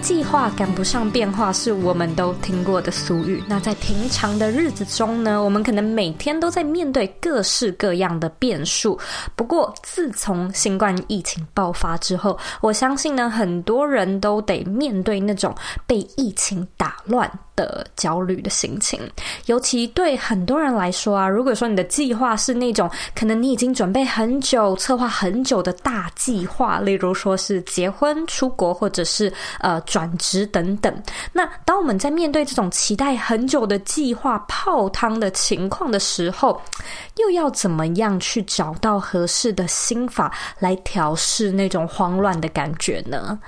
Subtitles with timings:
[0.00, 3.42] 计划赶不上变化，是我们都听过的俗语。
[3.46, 8.98] 那在平常的日子中呢，我们可能每天都在面对各式各样的变数。
[9.36, 15.54] 不过，自从新冠疫情爆发之后，我相信呢，很多人都得面对那种
[15.86, 19.00] 被疫情打乱的焦虑的心情。
[19.46, 29.78] 尤其对很多人来说啊，如果说你的计划是那种可能你已经准备很久、策划很久的大计划，例如说是结婚、出国，或者是呃。
[29.88, 31.02] 转职等等，
[31.32, 36.60] 那当我们在面对这种期待很久的计划泡汤的情况的时候，
[37.16, 43.38] 又要怎么样去找到合适的心法来调试那种慌乱的感觉呢？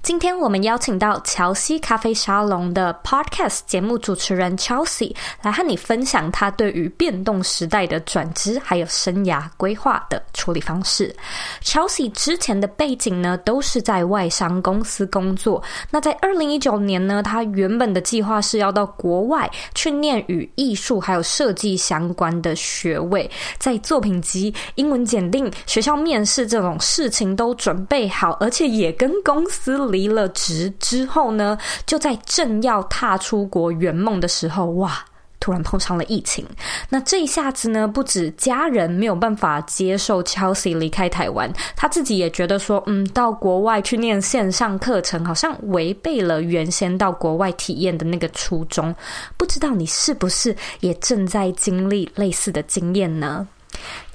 [0.00, 11.14] 今天我们邀请到乔西咖啡沙龙的 Podcast 节目主持人 Chelsea 来和你分享他对于变动时代的转职还有生涯规划的处理方式。
[11.62, 15.62] Chelsea 之前的背景呢，都是在外商公司工作。
[15.90, 29.87] 那在二零一九年呢，他原本的计划是要到国外去念与艺术还有设计相关的学位，在作品集、英文检定、学校面试这种事情都准备好，而且也跟公司。
[29.90, 35.04] 离了职之后呢，就在正要踏出国圆梦的时候，哇，
[35.40, 36.44] 突然碰上了疫情。
[36.88, 48.94] 那这一下子呢，不止家人没有办法接受 Chelsea 离开台湾，他自己也觉得说，嗯，到国外去念线上课程，好像违背了原先到国外体验的那个初衷。
[49.36, 53.46] 不知道你是不是也正在经历类似的经验呢？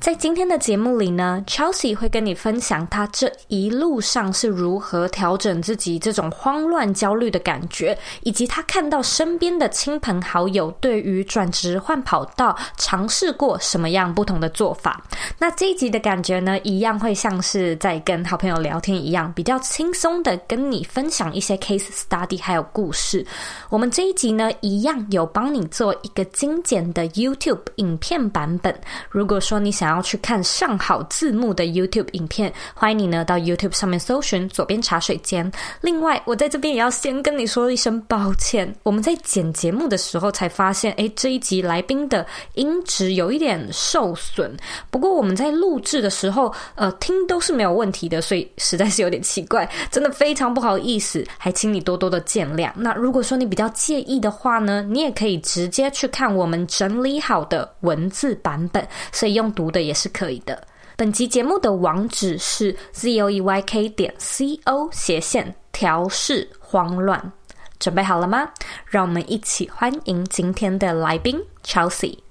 [0.03, 15.01] 在今天的节目里呢，Chelsea 会跟你分享她这一路上是如何调整自己这种慌乱、焦虑的感觉，以及她看到身边的亲朋好友对于转职换跑道尝试过什么样不同的做法。
[15.39, 23.25] 那这一集的感觉呢，一样会像是在跟好朋友聊天一样，比较轻松的跟你分享一些 case study 还有故事。
[23.69, 28.77] 我们这一集呢，一样有帮你做一个精简的 YouTube 影片版本。
[29.09, 35.51] 如果说你想要要去看上好字幕的 YouTube 影片，欢迎你呢到 YouTube 上面搜寻“左边茶水间”。
[35.81, 44.55] 另外，我在这边也要先跟你说一声抱歉，我们在剪节目的时候才发现，诶，这一集来宾的音质有一点受损。
[44.89, 52.71] 不过我们在录制的时候，呃，听都是没有问题的，所以实在是有点奇怪，真的非常不好意思，还请你多多的见谅。
[52.75, 59.83] 那如果说你比较介意的话呢，你也可以直接去看我们整理好的文字版本，所以用读对。
[59.83, 60.65] 也是可以的。
[60.95, 67.31] 本集节目的网址是 zoeyk 点 co 斜线调试慌乱。
[67.79, 68.49] 准备好了吗？
[68.85, 72.22] 让我们一起欢迎今天的来宾 Chelsea。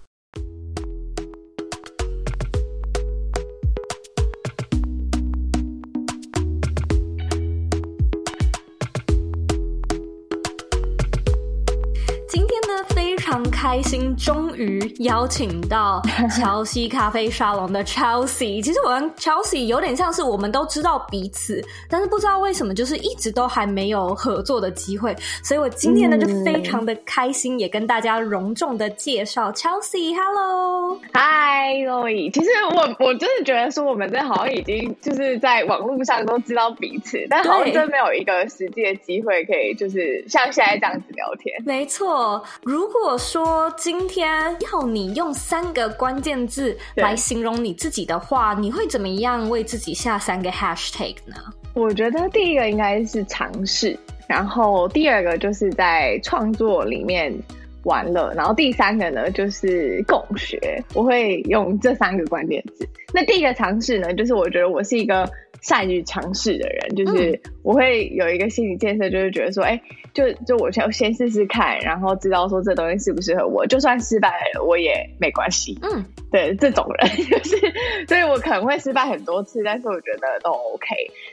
[13.73, 16.03] 开心，终于邀请到
[16.37, 18.63] 乔西咖啡沙龙的 Chelsea。
[18.63, 25.17] 其实我跟 Chelsea 有点像是我们都知道彼此，但是不知道为什么就是一直都还没有合作的机会。
[25.43, 30.15] 所以我今天呢就非常的开心，也跟大家隆重的介绍 Chelsea。
[30.15, 31.11] Hello，Hi，Zoe。
[32.31, 41.55] 其实我我真的觉得说我们这好像已经就是在网络上都知道彼此，但好像真没有一个实际的机会可以就是像现在这样子聊天。
[41.65, 43.17] 没错，如果。
[43.17, 51.37] 说今天要你用三个关键字来形容你自己的话，你会怎么样为自己下三个 hashtag 呢？
[51.75, 57.35] 我觉得第一个应该是尝试，然后第二个就是在创作里面
[57.85, 60.83] 玩乐，然后第三个呢就是共学。
[60.95, 62.89] 我会用这三个关键字。
[63.15, 65.29] 那第一个尝试呢，就是我觉得我是一个。
[65.63, 69.83] 善于尝试的人，就是我会有一个心理建设，就是觉得说，哎、欸，
[70.13, 75.79] 就就我先先试试看，然后知道说这东西适不适合我，就算失败了我也没关系。
[75.83, 77.57] 嗯，对，这种人 就是，
[78.09, 80.87] 所以我可能会失败很多次，但是我觉得都 OK。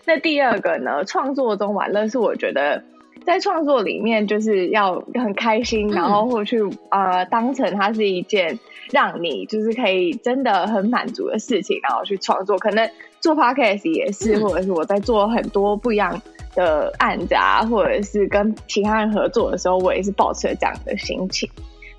[0.06, 2.84] 那第二个呢，创作中玩乐是我觉得
[3.26, 6.62] 在创作里面就是要很开心，然后或去
[6.92, 8.60] 呃当成它是一件
[8.92, 12.90] 让你就是可以真的很满足的事情，然后去创作，可能。
[13.22, 16.22] 做 podcast 也是，或者是我在做很多不一样
[16.56, 21.50] 的案子啊，或者是跟其他人合作的时候，我也是保持了这样的心情。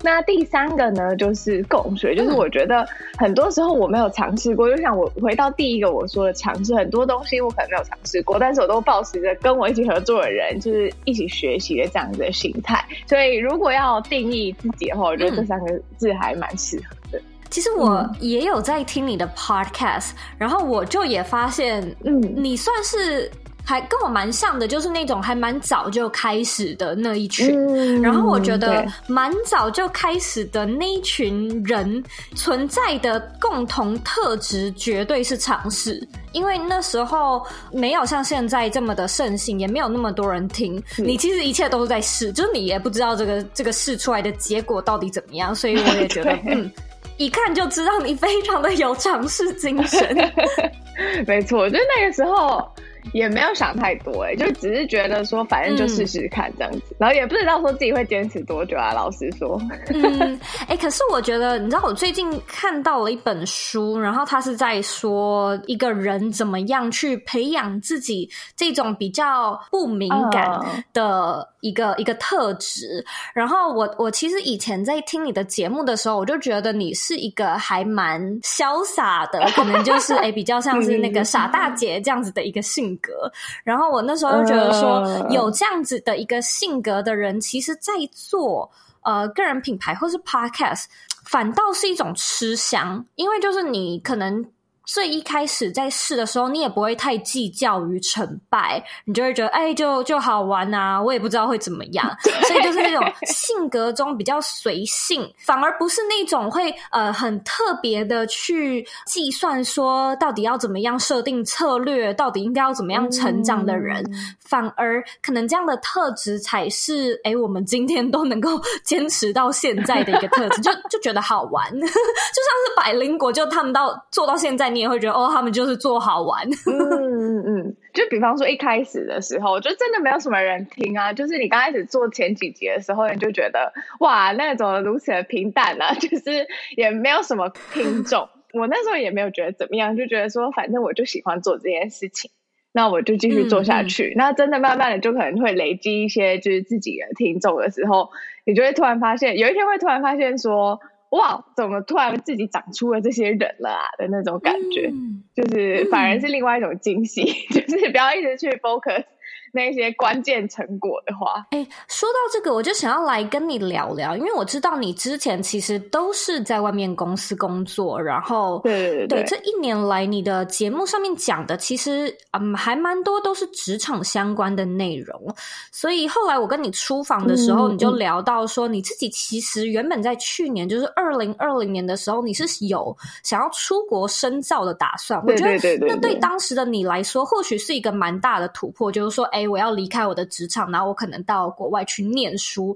[0.03, 2.85] 那第三个呢，就是共学，就是我觉得
[3.17, 12.83] 很多时候我没有尝试过，就像我回到第一个我说的尝试，很多东西我可能没有尝试过，但是我都抱持着跟我一起合作的人，就是一起学习的这样子的心态。
[13.07, 17.21] 所以如果要定义自己的话，我觉得这三个字还蛮适合的。
[17.49, 23.29] 其实我也有在听你的 podcast，然后我就也发现，嗯，你算是。
[23.63, 27.55] 还跟我蛮像的，就是那种还蛮早就开始的那一群。
[27.55, 32.03] 嗯、然后我觉得蛮早就开始的那一群人
[32.35, 36.05] 存在的共同特质，绝对是尝试。
[36.33, 40.81] 因为那时候没有像现在这么的盛行，也没有那么多人听。
[40.97, 45.53] 你其实一切都是在试，就是你也不知道这个这个试出来的结果到底怎么样。
[45.53, 46.71] 所以我也觉得， 嗯，
[47.17, 50.31] 一看就知道你非常的有尝试精神。
[51.27, 52.67] 没错，就那个时候。
[53.13, 58.93] 也没有想太多哎、欸，就只是觉得说，反正就试试看这样子，嗯、然后也不知道说自己会坚持多久啊。
[58.93, 59.61] 老实说，
[59.93, 70.59] 嗯，哎、欸，可是我觉得，你知道，我最近看到了一本书，然后他是在说一个人怎么样去培养自己这种比较不敏感
[70.93, 71.97] 的一个、uh.
[71.97, 73.03] 一个特质。
[73.33, 83.31] 然后我我其实以前在听你的节目的时候，我就觉得你是一个还蛮潇洒的，可能就是哎、欸、比较像是那个傻大姐这样子的一个性格。
[83.63, 88.71] 然后我那时候就觉得说，有这样子的一个性格的人，其实在做
[89.03, 90.85] 呃个人品牌或是 podcast，
[91.25, 94.45] 反倒是一种吃香，因为就是你可能。
[94.91, 102.13] 所以一开始在试的时候，你也不会太计较于成败，你就会觉得，哎，就就好玩啊，我也不知道会怎么样。
[102.45, 124.80] 所以就是那种性格中比较随性，反而不是那种会呃很特别的去计算说到底要怎么样设定策略，到底应该要怎么样成长的人，嗯、反而可能这样的特质才是哎我们今天都能够 坚持到现在的一个特质，就就觉得好玩， 就像是百灵果，就他们到做到现在你。
[124.81, 126.45] 也会觉得哦，他们就是做好玩。
[126.67, 131.13] 嗯嗯嗯，就比方说一开始的时候，就真的没有什么人听啊。
[131.13, 138.27] 就是你刚开始做前几集的时候，你就觉得哇，那种如此的平淡啊， 就是也没有什么听众。
[138.53, 142.31] 我那时候也没有觉得怎么样，就觉得说反正我就喜欢做这件事情，
[142.73, 144.13] 那我就继续做下去。
[144.17, 148.09] 那真的慢慢的就可能会累积一些就是自己的听众的时候，
[148.45, 150.79] 你就会突然发现，有一天会突然发现说。
[151.11, 159.03] 哇，怎么突然自己长出了这些人了啊的那种感觉，嗯、就是反而是另外一种惊喜，嗯、 就是不要一直去 focus。
[159.53, 175.21] 那些关键成果的话，哎，说到这个，我就想要来跟你聊聊，因为我知道你之前其实都是在外面公司工作，然后对对对，对，这一年来你的节目上面讲的其实嗯还蛮多都是职场相关的内容，
[175.69, 186.15] 所以后来我跟你出访的时候，嗯、你就聊到说你自己其实原本在去年就是二零二零年的时候，你是有想要出国深造的打算，我觉得那对。
[186.21, 189.40] 当时的你来说，或许是一个蛮大的突破，就是说，哎。
[189.47, 192.75] 我要离开我的职场，然后我可能到国外去念书。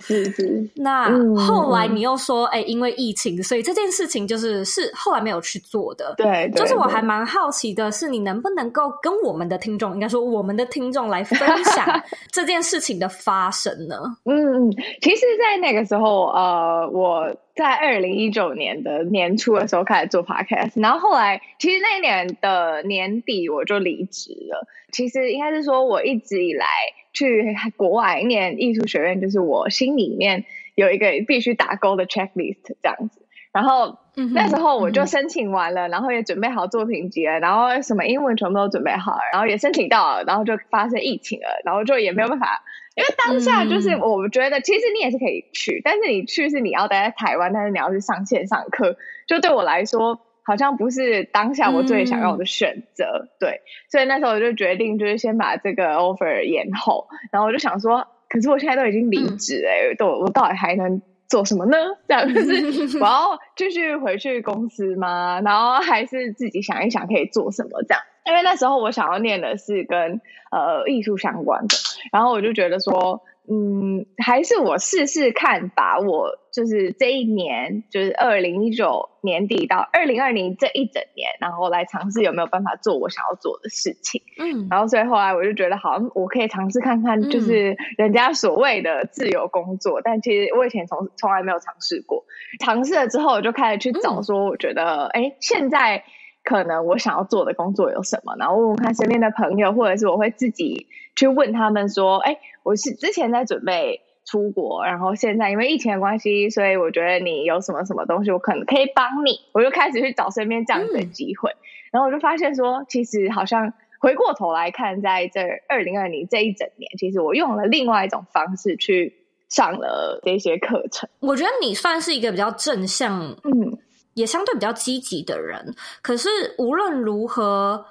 [0.74, 6.14] 那后来你又说，哎、欸，因为疫情，所以这件事情就是是后来没有去做的。
[6.18, 11.86] 对，就是我还蛮好奇的是，你能不能够跟我们的听众，应该说我们的听众来分享
[12.32, 13.98] 这件事情的发生呢？
[14.26, 14.72] 嗯，
[15.02, 17.34] 其实，在那个时候，呃，我。
[17.56, 24.68] 在二零一九年的年初的时候开始做 podcast，然后后来其实那一年的年底我就离职了。
[24.92, 26.66] 其实应该是说，我一直以来
[27.14, 30.44] 去国外念艺术学院，就是我心里面
[30.76, 33.22] 有一个必须打勾的 checklist 这样子。
[33.54, 33.98] 然后
[34.34, 42.64] 那时候我就申请完了，然后也准备好作品集了，然后什么英文全部都准备好了，然后也申请到了，然后就发生疫情了，然后就也没有办法。
[42.96, 48.96] 因为当下就是我觉得，其实你也是可以去，但是你去是你要待在台湾，但是你要去上线上课，
[49.28, 53.28] 就对我来说好像不是当下我最想要的选择。
[53.40, 53.62] 对，
[53.92, 61.78] 所以那时候我就决定，就是先把这个 offer 延后，然后我就想说，可是我现在都已经离职哎，都我到底还能做什么呢？
[62.08, 65.42] 这样就是 我要继续回去公司吗？
[65.44, 68.02] 然后还是自己想一想可以做什么这样？
[68.26, 71.76] 因为那时候我想要念的是跟呃艺术相关的，
[72.12, 84.24] 然后我就觉得说，嗯，还是我试试看，把我就是这一年，就是二零一九年底到二零二零这一整年，然后来尝试有没有办法做我想要做的事情。
[84.40, 92.26] 嗯，然后所以后来我就觉得，好，我可以尝试看看，就是人家所谓的自由工作，嗯、但其实我以前从从来没有尝试过。
[92.60, 96.04] 尝试了之后，我就开始去找说，我觉得，哎、嗯，现在。
[96.46, 98.36] 可能我想要做的工作有什么？
[98.38, 109.40] 然后问问看身边的朋友，或者是我会自己去问他们说：“哎，我是之前在准备出国，然后现在因为疫情的关系，所以我觉得你有什么什么东西，我可能可以帮你。
[109.54, 111.58] 我就开始去找身边这样的机会，嗯、
[111.94, 119.14] 然后我就发现说，其实好像回过头来看，在这二零二零这一整年，其实我用了另外一种方式去
[119.50, 121.10] 上了这些课程。
[121.22, 123.78] 我觉得你算是一个比较正向，嗯，
[124.16, 125.76] 也相对比较积极的人。
[126.02, 127.86] 可是无论如何。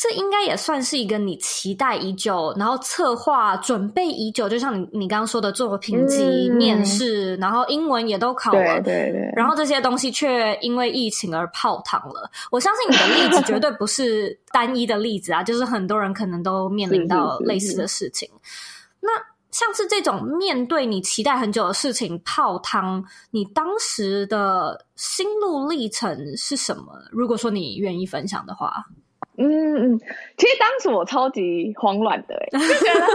[0.00, 12.30] 这应该也算是一个你期待已久，然后策划准备已久，就像你你刚刚说的做评级、面试，然后英文也都考了，对对对，然后这些东西却因为疫情而泡汤了。
[12.52, 18.28] 我相信你的例子绝对不是单一的例子啊，就是很多人可能都面临 到类似的事情。
[18.28, 18.98] 是是是是。
[19.00, 19.10] 那
[19.58, 26.92] 像是这种面对你期待很久的事情泡汤，你当时的心路历程是什么？
[27.10, 28.86] 如果说你愿意分享的话。
[29.36, 29.98] 嗯嗯，
[30.36, 33.06] 其实当时我超级慌乱的，哎， 就觉得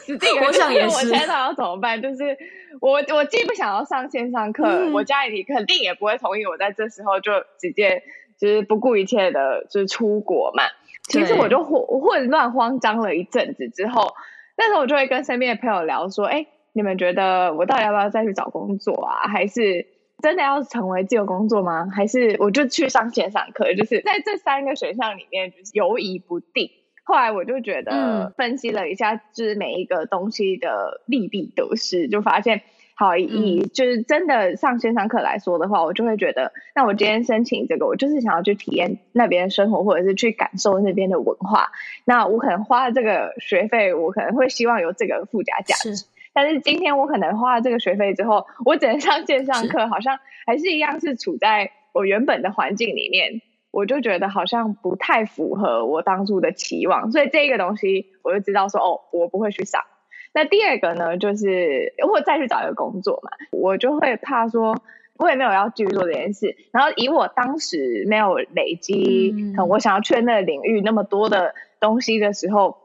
[0.00, 2.00] 死定了，我想也是，我现在要怎么办？
[2.02, 2.36] 就是
[2.80, 8.02] 我我既不想要上线上课，嗯、我家里肯定也不会同意我在这时候就直接
[8.36, 10.64] 就是不顾一切的，就是出国嘛。
[11.08, 14.14] 其实我就混混乱慌张了一阵子之后，
[14.56, 19.28] 那时候我就会跟身边的朋友聊说，哎，你们觉得我到底要不要再去找工作啊？
[19.28, 19.86] 还是？
[20.22, 21.88] 真的要成为自由工作吗？
[21.92, 23.74] 还是我就去上线上课？
[23.74, 26.70] 就是在这三个选项里面，就是犹疑不定。
[27.04, 32.62] 后来我就觉得，分析了一下，就是每一个东西的利弊得失，就发现，
[32.96, 41.72] 好，以就是真的上线上课来说的话，我就会觉得，那我今天申请这个，我就是想要去体验那边的生活，或者是去感受那边的文化。
[42.04, 46.06] 那我可能花了这个学费，我可能会希望有这个附加价值。
[46.32, 53.40] 但是今天我可能花了这个学费之后，我只能上线上课，好像还是一样是处在我原本的环境里面，
[53.72, 59.82] 我就觉得好像不太符合我当初的期望，所以这个东西我就知道说，哦，我不会去上。
[60.34, 64.76] 那第二个呢，就是我再去找一个工作嘛，我就会怕说，
[65.16, 72.82] 我也没有要继续做这件事，然后以我当时没有累积，嗯，我想要去那个领域那么多的东西的时候。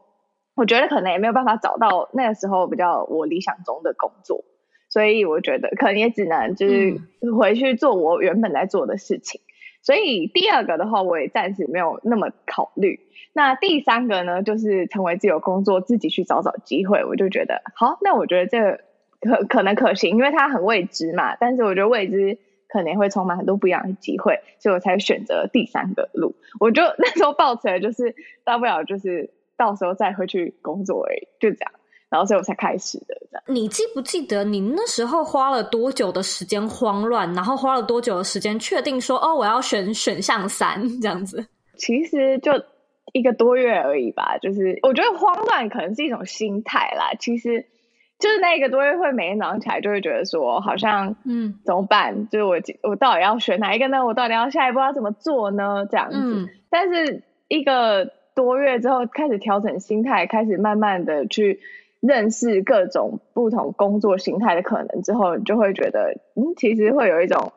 [0.56, 4.44] 我觉得可能也没有办法找到那个时候比较我理想中的工作，
[4.90, 7.00] 所以我觉得可能也只能就是
[7.38, 9.40] 回去做我原本在做的事情。
[9.82, 13.00] 所以第二个的话，我也暂时没有那么考虑。
[13.32, 17.04] 那第三个呢，就是成为自由工作，自己去找找机会。
[17.04, 18.80] 我就觉得好，那我觉得这个
[19.20, 21.36] 可可能可行，因为它很未知嘛。
[21.36, 26.34] 但是我觉得未知可能会充满很多不一样的机会，所以我才选择第三个路。
[26.58, 29.30] 我就 那时候抱起来就是大不了就是。
[29.60, 31.72] 到时候再回去工作而已，就这样，
[32.10, 33.16] 然后所以我才开始的。
[33.30, 41.46] 这样，你记不记得你那时候花了多久的时间慌乱，然后花了多久的时间确定说哦，我要选选项三这样子？
[41.76, 42.52] 其实就
[43.12, 44.36] 一个多月而已吧。
[44.38, 47.12] 就是我觉得慌乱可能是一种心态啦。
[47.18, 47.64] 其实
[48.18, 52.28] 就是那一个多月，会每天早上起来就会觉得说，好像嗯，怎么办？
[52.28, 52.56] 就是我
[52.90, 54.04] 我到底要选哪一个呢？
[54.04, 55.86] 我到底要下一步要怎么做呢？
[55.90, 56.18] 这样子。
[56.20, 58.12] 嗯、但是一个。
[58.32, 61.60] 多月之后开始调整心态，开始慢慢的去
[62.00, 67.52] 认识各种不同工作形态的可能之后，你就会觉得，嗯，其实会有一种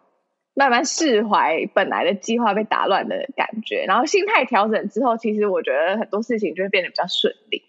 [0.53, 3.85] 慢慢释怀本来的计划被打乱的感觉。
[3.87, 7.61] 然后心态调整之后，其实我觉得很多事情就会变得比较顺利。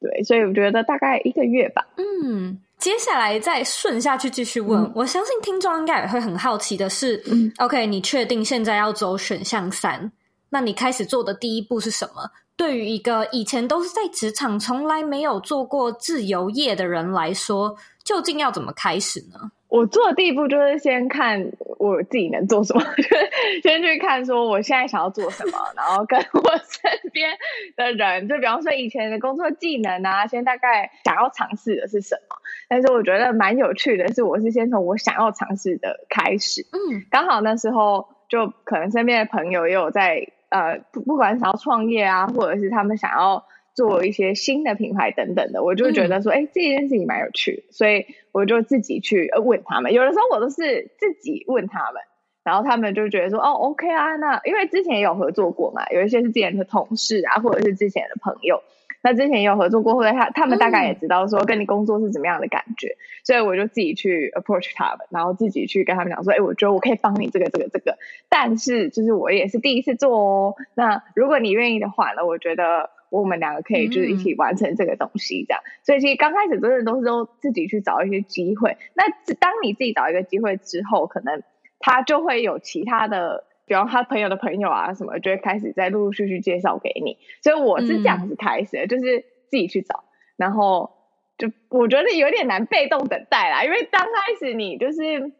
[0.00, 1.86] 对，所以我觉得大概一个月吧。
[1.98, 10.10] 嗯，接下来再顺下去继续问，嗯、我相信听众应该也会很好奇的是，嗯，OK，你确定现在要走选项三？
[10.48, 12.22] 那你开始做的第一步是什么？
[12.60, 17.74] 对于一个以前都是在职场，从来没有做过自由业的人来说，
[18.04, 19.50] 究竟要怎么开始呢？
[19.68, 23.30] 我做的第一步就是先看我自己能做什么，就 是
[23.62, 27.30] 先去看说我现在想要做什么，然后跟我身边
[27.76, 32.36] 的人，就比方说以前的工作技能啊，先大概想要尝试的是什么。
[32.68, 36.66] 但是我觉得蛮有趣的是，我是先从我想要尝试的开始。
[36.72, 40.28] 嗯，刚好那时候就可能身边的朋友也有在。
[40.50, 49.92] 呃，不不管想要创业啊，或者是他们想要做一些新的品牌等等的，我就觉得说，哎、嗯，这件事情蛮有趣，所以我就自己去问他们。
[49.92, 52.02] 有的时候我都是自己问他们，
[52.44, 58.62] 然后他们就觉得说，哦，OK 啊，那因为之前也有合作过嘛，有一些是之前的同事啊，或者是之前的朋友。
[59.02, 67.96] 那之前也有合作过，或者他他们大概也知道说跟你工作是怎么样的感觉，嗯、所以我就自己去 approach 他们，然后自己去跟他们讲说，哎、欸，我觉得我可以帮你这个这个这个，
[68.28, 70.54] 但是就是我也是第一次做哦。
[70.74, 75.62] 那如果你愿意的话呢，我觉得我们两个可以就是一起完成这个东西这样。
[75.64, 78.76] 嗯、所以其实刚开始真的都是都自己去找一些机会。
[78.94, 79.04] 那
[79.34, 81.42] 当你自己找一个机会之后，可能
[81.78, 83.44] 他就会有其他的。
[83.70, 90.02] 比方他朋友的朋友啊，什么就会开始在陆陆续续介绍给你，所以我是这样子开始的，嗯、就是自己去找，
[90.36, 90.90] 然后
[91.38, 95.32] 就我觉得有点难被动等待啦，因为刚开始你就是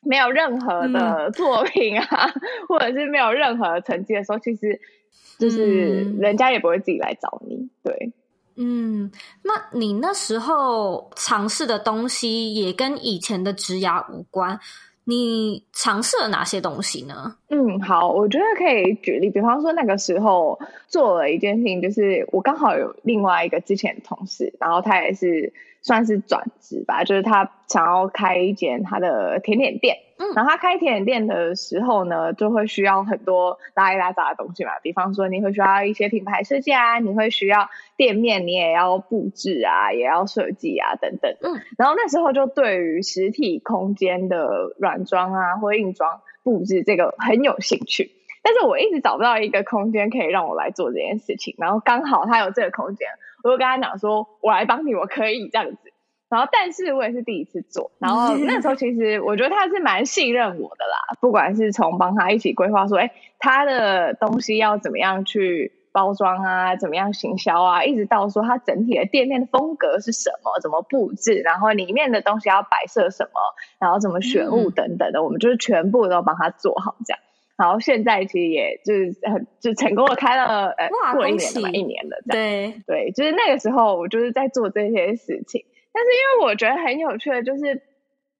[0.00, 4.80] 没有任何的作品啊，嗯、或者是没有任何成绩的时候，其实
[5.38, 7.68] 就是人家也不会自己来找你。
[7.84, 8.14] 对，
[8.56, 14.58] 嗯，那你那时候尝试的东西也跟以前的职涯无关。
[15.08, 17.34] 你尝试了哪些东西呢？
[17.48, 25.52] 嗯，好，我觉得可以举例，比方说那个时候做了一件事情，就是我刚好有另外一个之前的同事，然后他也是。
[25.88, 48.10] 算是转职吧，就是他想要开一间他的甜点店，嗯，然后他开甜点店的时候呢，就会需要很多拉一拉杂的东西嘛，比方说你会需要一些品牌设计啊，你会需要店面，你也要布置啊，也要设计啊等等，嗯，然后那时候就对于实体空间的软装啊或硬装布置这个很有兴趣，
[48.42, 53.08] 但是我一直找不到一个空间可以让我来做这件事情，然后刚好他有这个空间。
[53.48, 55.78] 我就跟他讲说，我来帮你，我可以这样子。
[56.28, 57.90] 然后，但是我也是第一次做。
[57.98, 61.16] 然后 那时候，其实我觉得他是蛮信任我的啦。
[61.20, 73.40] 不管是从帮他一起规划说，哎，他的东西要怎么样去包装啊，怎么样行销啊，一直到说他整体的店面的风格是什么，怎么布置，然后里面的东西要摆设什么，
[73.80, 77.20] 然后怎么选物等等的，我们就是全部都帮他做好这样。
[77.58, 82.72] 然后现在其实也就是很就成功的开了呃过了一年一年了这样。
[82.76, 87.82] 对对，就是那个时候我就是在做这些事情，但是因为我觉得很有趣的，就是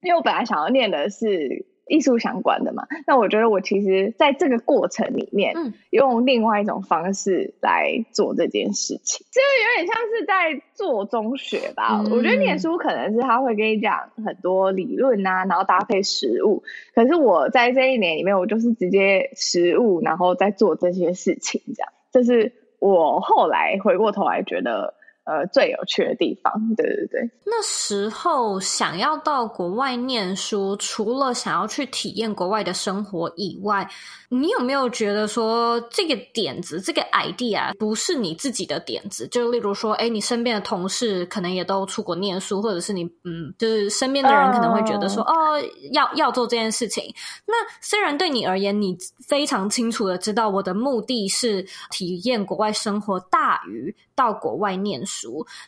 [0.00, 1.66] 因为我本来想要念的是。
[1.88, 12.02] 艺术相关的嘛，那我觉得我其实在这个过程里面，嗯，用另外一种方式来做这件事情，就有点像是在做中学吧。
[12.04, 16.62] 嗯，我觉得念书可能是他会跟你讲很多理论啊，然后搭配实物。
[16.94, 21.92] 可是我在这一年里面，我就是直接实物，然后再做这些事情，这样。
[22.12, 24.97] 这是我后来回过头来觉得。
[25.28, 27.30] 呃，最有趣的地方，对对对。
[27.44, 33.86] 那时候想要到国外念书，除了想要去体验国外的生活以外，
[34.30, 39.28] 你有没有觉得说这个点子、这个 idea 不是你自己的点子？
[39.28, 47.04] 就例如说，哎，你身边的同事可能也都出国念书，或者是你，嗯，就是身边的人可能会觉得说，哦，哦，要要做这件事情。
[47.44, 55.17] 那虽然对你而言，你非常清楚的知道我的目的是体验国外生活大于到国外念书。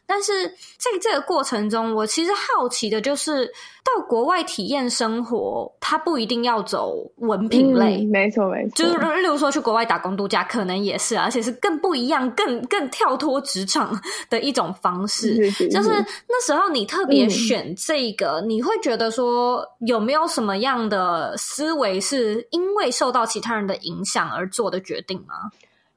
[0.07, 3.47] 但是在这个过程中，我其实好奇的就是，
[3.83, 8.73] 到国外体验生活，它不一定要走文凭类，嗯、没错没错。
[8.75, 15.35] 就是例如说去国外打工度假，可能也是，而且是更不一样、更更跳脱职场 的一种方式。
[15.37, 15.89] 是是是，就是
[16.29, 25.51] 那时候你特别选这个，嗯、你会觉得说有没有什么样的思维是因为受到其他人的影响而做的决定吗？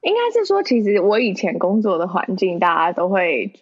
[0.04, 3.52] 应该是说，其实我以前工作的环境，大家都会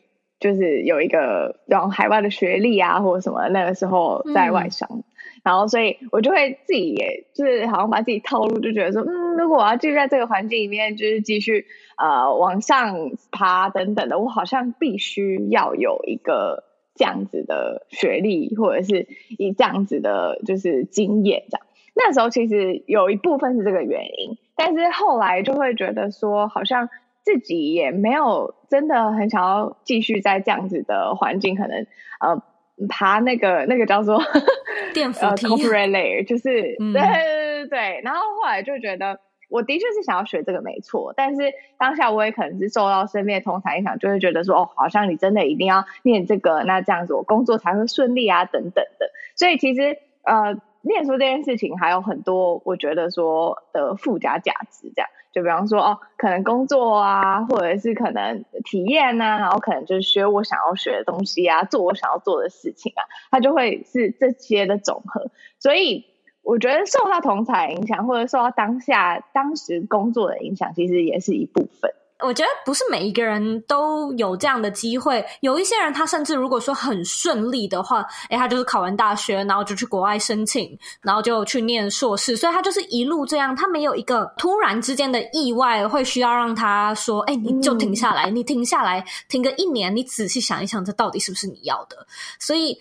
[0.40, 3.48] 就是有一个然后海外的学历啊，或者什么。
[3.50, 5.05] 那个时候在外商，嗯、
[5.44, 11.64] 然后所以我就会自己也就是好像把自己套路，就觉得说，嗯，如果我要继续在这个环境里面，就是继续
[11.96, 16.64] 呃往上爬等等的，我好像必须要有一个
[16.96, 19.07] 这样子的学历，或者是
[19.38, 21.64] 以这样子的就是经验这样。
[21.94, 24.38] 那时候其实有一部分是这个原因。
[24.64, 26.88] 但是后来就会觉得说，好像
[27.25, 31.85] 自己也没有真的很想要继续在这样子的环境，可能
[32.20, 32.40] 呃
[32.88, 34.22] 爬那个那个叫做
[34.94, 38.01] 电扶梯、呃、corporate layer，就是、嗯、对对对对。
[38.05, 39.18] 然后后来就觉得，
[39.51, 49.11] 我的确是想要学这个没错，但是当下我也可能是受到身边的同侪影响，就会觉得说，哦，好像你真的一定要念这个，那这样子我工作才会顺利啊，等等的。
[49.35, 50.57] 所以其实呃。
[50.83, 65.31] 念书这件事情还有很多，我觉得说的附加价值，这样就比方说哦，可能工作啊，或者是可能体验啊，然后可能就是学我想要学的东西啊，做我想要做的事情啊，它就会是这些的总和。
[65.59, 66.05] 所以
[66.42, 71.92] 我觉得受到同侪影响，或者受到当下当时工作的影响，其实也是一部分。
[72.24, 92.06] 我觉得不是每一个人都有这样的机会，有一些人他甚至如果说很顺利的话，诶，他就是考完大学，然后就去国外申请，然后就去念硕士，所以他就是一路这样，他没有一个突然之间的意外会需要让他说，诶，你就停下来，你停下来，停个一年，你仔细想一想，这到底是不是你要的？
[92.38, 92.80] 所以。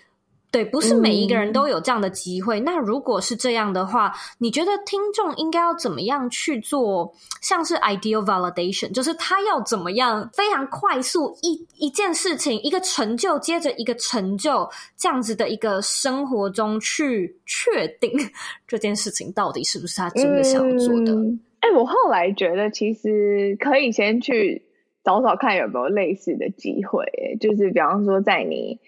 [0.51, 2.59] 对，不是每一个人都有这样的机会。
[2.59, 7.13] 嗯、那如果是这样的话，你觉得听众应该要怎么样去做？
[7.41, 18.11] 像是 ideal validation，就是他要怎么样非常快速一一件事情，一个成就接着一个成就，这样子的一个生活中去确定
[18.67, 21.13] 这件事情到底是不是他真的想做的？
[21.13, 24.65] 哎、嗯欸，我后来觉得其实可以先去
[25.03, 27.05] 找找看有没有类似的机会，
[27.39, 28.79] 就是比方说在你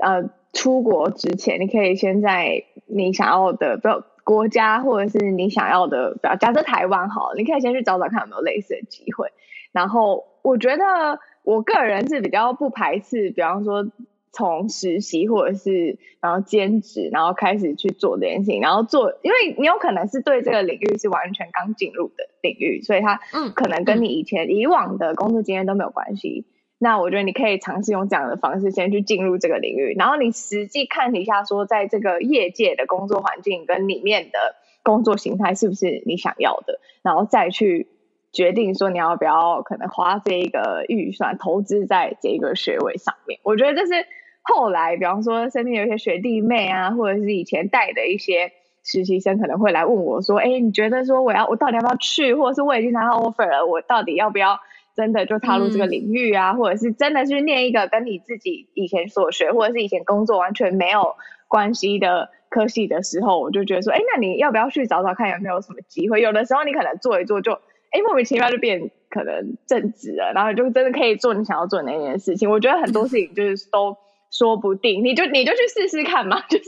[0.00, 3.88] 呃出国之前，你可以先在你想要的不
[4.24, 9.28] 国家或者是你想要的，比假设台湾好了，你可以先去找找看有没有类似的机会。
[9.72, 13.86] 然后我觉得我个人是比较不排斥，比方说。
[14.32, 26.44] 从实习或者是然后兼职，然后开始去做这件事情，然后做，因为你有可能是对这个领域是完全刚进入的领域，所以它嗯，可能跟你以前以往的工作经验都没有关系。
[26.82, 37.86] 那我觉得你可以尝试用这样的方式先去进入这个领域，然后你实际看一下，说在这个业界的工作环境跟里面的工作形态是不是你想要的，然后再去
[38.32, 43.38] 决定说你要不要可能花这一个预算投资在这个学位上面。
[43.42, 44.06] 我觉得这是。
[44.42, 48.50] 后来，比方说身边有一些学弟妹啊，或者是以前带的一些
[48.82, 54.58] 实习生，可能会来问我说：“哎，你觉得说我要我到底要不要去，或者是我已经拿到 offer 了，我到底要不要
[55.00, 56.50] 真的就踏入这个领域啊？
[56.50, 61.16] 嗯、或者是真的去念一个跟你自己以前所学或者是以前工作完全没有
[61.48, 66.20] 关系的科系的时候，我就觉得说：哎，那你要不要去找找看有没有什么机会？
[66.20, 67.52] 有的时候你可能做一做就
[67.90, 72.50] 哎莫名其妙就变可能正职了，然后就真的可以做你想要做的那件事情。
[72.50, 73.96] 我觉得很多事情就是都。
[74.32, 76.66] 说不定你就你就去试试看嘛，就是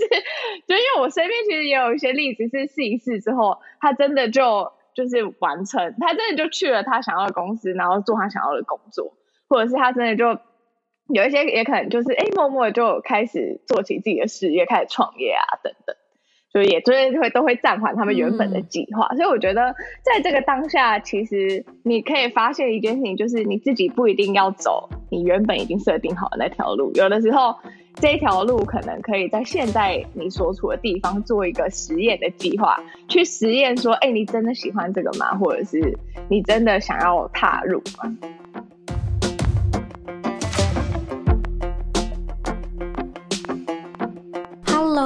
[0.66, 9.12] 就因为我身边其实也有一些例子是试一试之后，他真的就就是完成，他真的就去了他想要的公司，然后做他想要的工作，
[9.48, 10.40] 或者是他真的就
[11.08, 15.96] 有一些也可能就是哎默默就开始做起自己的事业，开始创业啊等等。
[16.52, 19.74] 所以也就会都会暂缓他们原本的计划，嗯，所以我觉得
[20.04, 27.56] 在这个当下，其实你可以发现一件事情，就是你自己不一定要走你原本已经设定好的那条路，有的时候
[27.96, 32.76] 这条路可能可以在现在你所处的地方做一个实验的计划，
[33.08, 35.36] 去实验说，哎，你真的喜欢这个吗？
[35.36, 35.96] 或者是
[36.28, 38.16] 你真的想要踏入吗？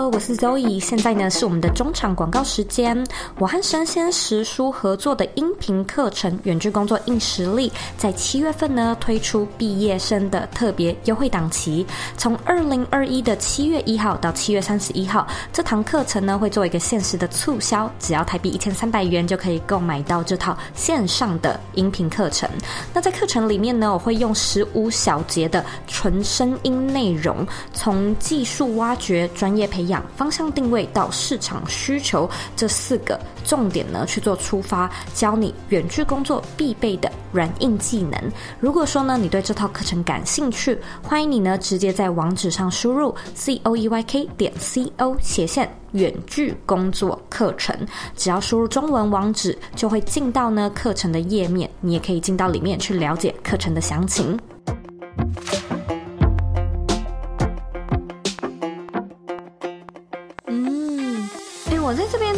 [0.04, 3.04] 我是 Zoe，现在呢是我们的中场广告时间。
[3.38, 11.84] 我和生鲜时书合作的音频课程《远距工作硬实力》在七月份呢推出毕业生的特别优惠档期，
[12.16, 22.48] 从二零二一的七月一号到七月三十一号，这堂课程呢会做一个限时的促销，只要台币一千三百元就可以购买到这套线上的音频课程。
[22.92, 29.85] 那在课程里面呢，我会用十五小节的纯声音内容，从技术挖掘、专业培
[30.16, 38.18] 方向定位到市场需求这四个重点呢去做出发，教你远距工作必备的软硬技能。
[38.58, 47.76] 如果说呢你对这套课程感兴趣，欢迎你呢直接在网址上输入 c o e y k 点 c o 斜线远距工作课程，
[48.16, 54.38] 只要输入中文网址就会进到呢课程的页面，你也可以进到里面去了解课程的详情。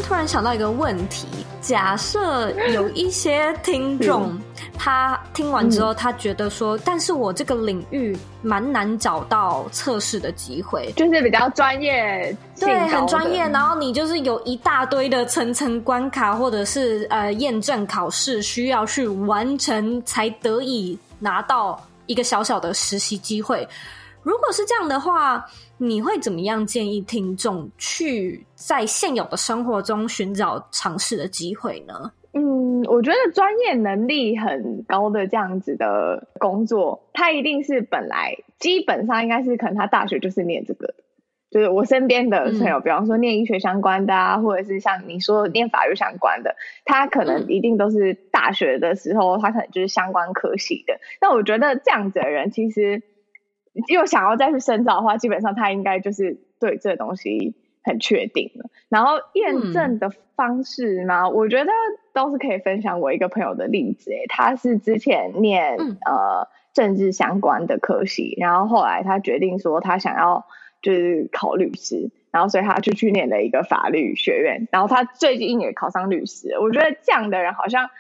[0.03, 1.27] 突然想到一个问题：
[1.61, 4.39] 假设有一些听众，
[4.77, 13.47] 他听完之后，他觉得说，但是我这个领域蛮难找到测试的机会，就是比较专业，对，很专业。
[13.49, 23.69] 然后你就是有一大堆的层层关卡，或者是呃验证考试需要去完成，才得以拿到一个小小的实习机会。
[24.23, 25.45] 如果是这样的话，
[25.81, 32.13] 你会怎么样建议听众去在现有的生活中寻找尝试的机会呢？
[32.33, 40.95] 嗯，我觉得专业能力很高的这样子的工作，他一定是本来基本上应该是可能他大学就是念这个，
[41.51, 50.99] 就是我身边的朋友，嗯、比方说念医学相关的啊，或者是像你说念法律相关的，他可能一定都是大学的时候，他可能就是相关科系的。
[51.21, 53.01] 那我觉得这样子的人其实。
[53.87, 58.69] 又想要再去深造的话，基本上他应该就是对这东西很确定了。
[58.89, 61.71] 然后验证的方式呢，嗯、我觉得
[62.13, 64.11] 都是可以分享我一个朋友的例子。
[64.11, 70.45] 诶，他是之前念、嗯、呃政治相关的科系，然后后来他决定说他想要
[70.83, 76.59] 就是考律师，然后所以他就去念了一个法律学院，然后他最近也考上律师。
[76.59, 77.91] 我觉得这样的人好像。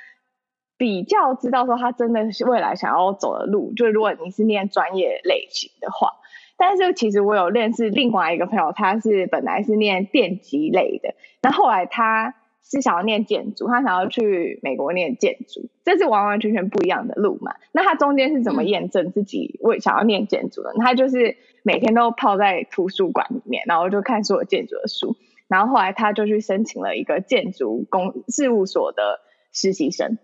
[0.79, 6.12] 比较知道说他真的是未来想要走的路，就是如果你是念专业类型的话，
[6.57, 17.55] 但是其实我有认识另外一个朋友，他是本来是念电机类的，那后来他是想要念建筑，他想要去美国念建筑，这是完完全全不一样的路嘛。
[17.73, 20.73] 那他中间是怎么验证自己为想要念建筑的？
[20.79, 25.17] 他就是每天都泡在图书馆里面，然后就看所有建筑的书，
[25.49, 29.21] 然后后来他就去申请了一个建筑公事务所的
[29.53, 30.19] 实习生。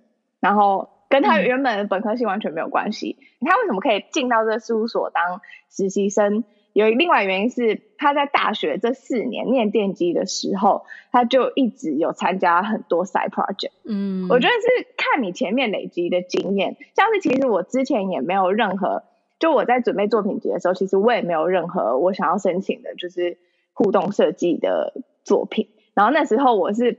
[0.45, 3.17] 然后跟他原本的本科系完全没有关系。
[3.41, 6.45] 嗯、他为什么可以进到这个事务所当实习生？
[6.75, 13.71] 有另外原因是他在大学这四年念电机的时候，他就一直有参加很多 side project。
[13.85, 19.05] 嗯，我觉得是看你前面累积的经验，像是其实我之前也没有任何，
[19.39, 23.39] 就我在准备作品集的时候，其实我也没有任何我想要申请的，就是
[23.73, 25.69] 互动设计的作品。
[25.95, 26.99] 然后那时候我是。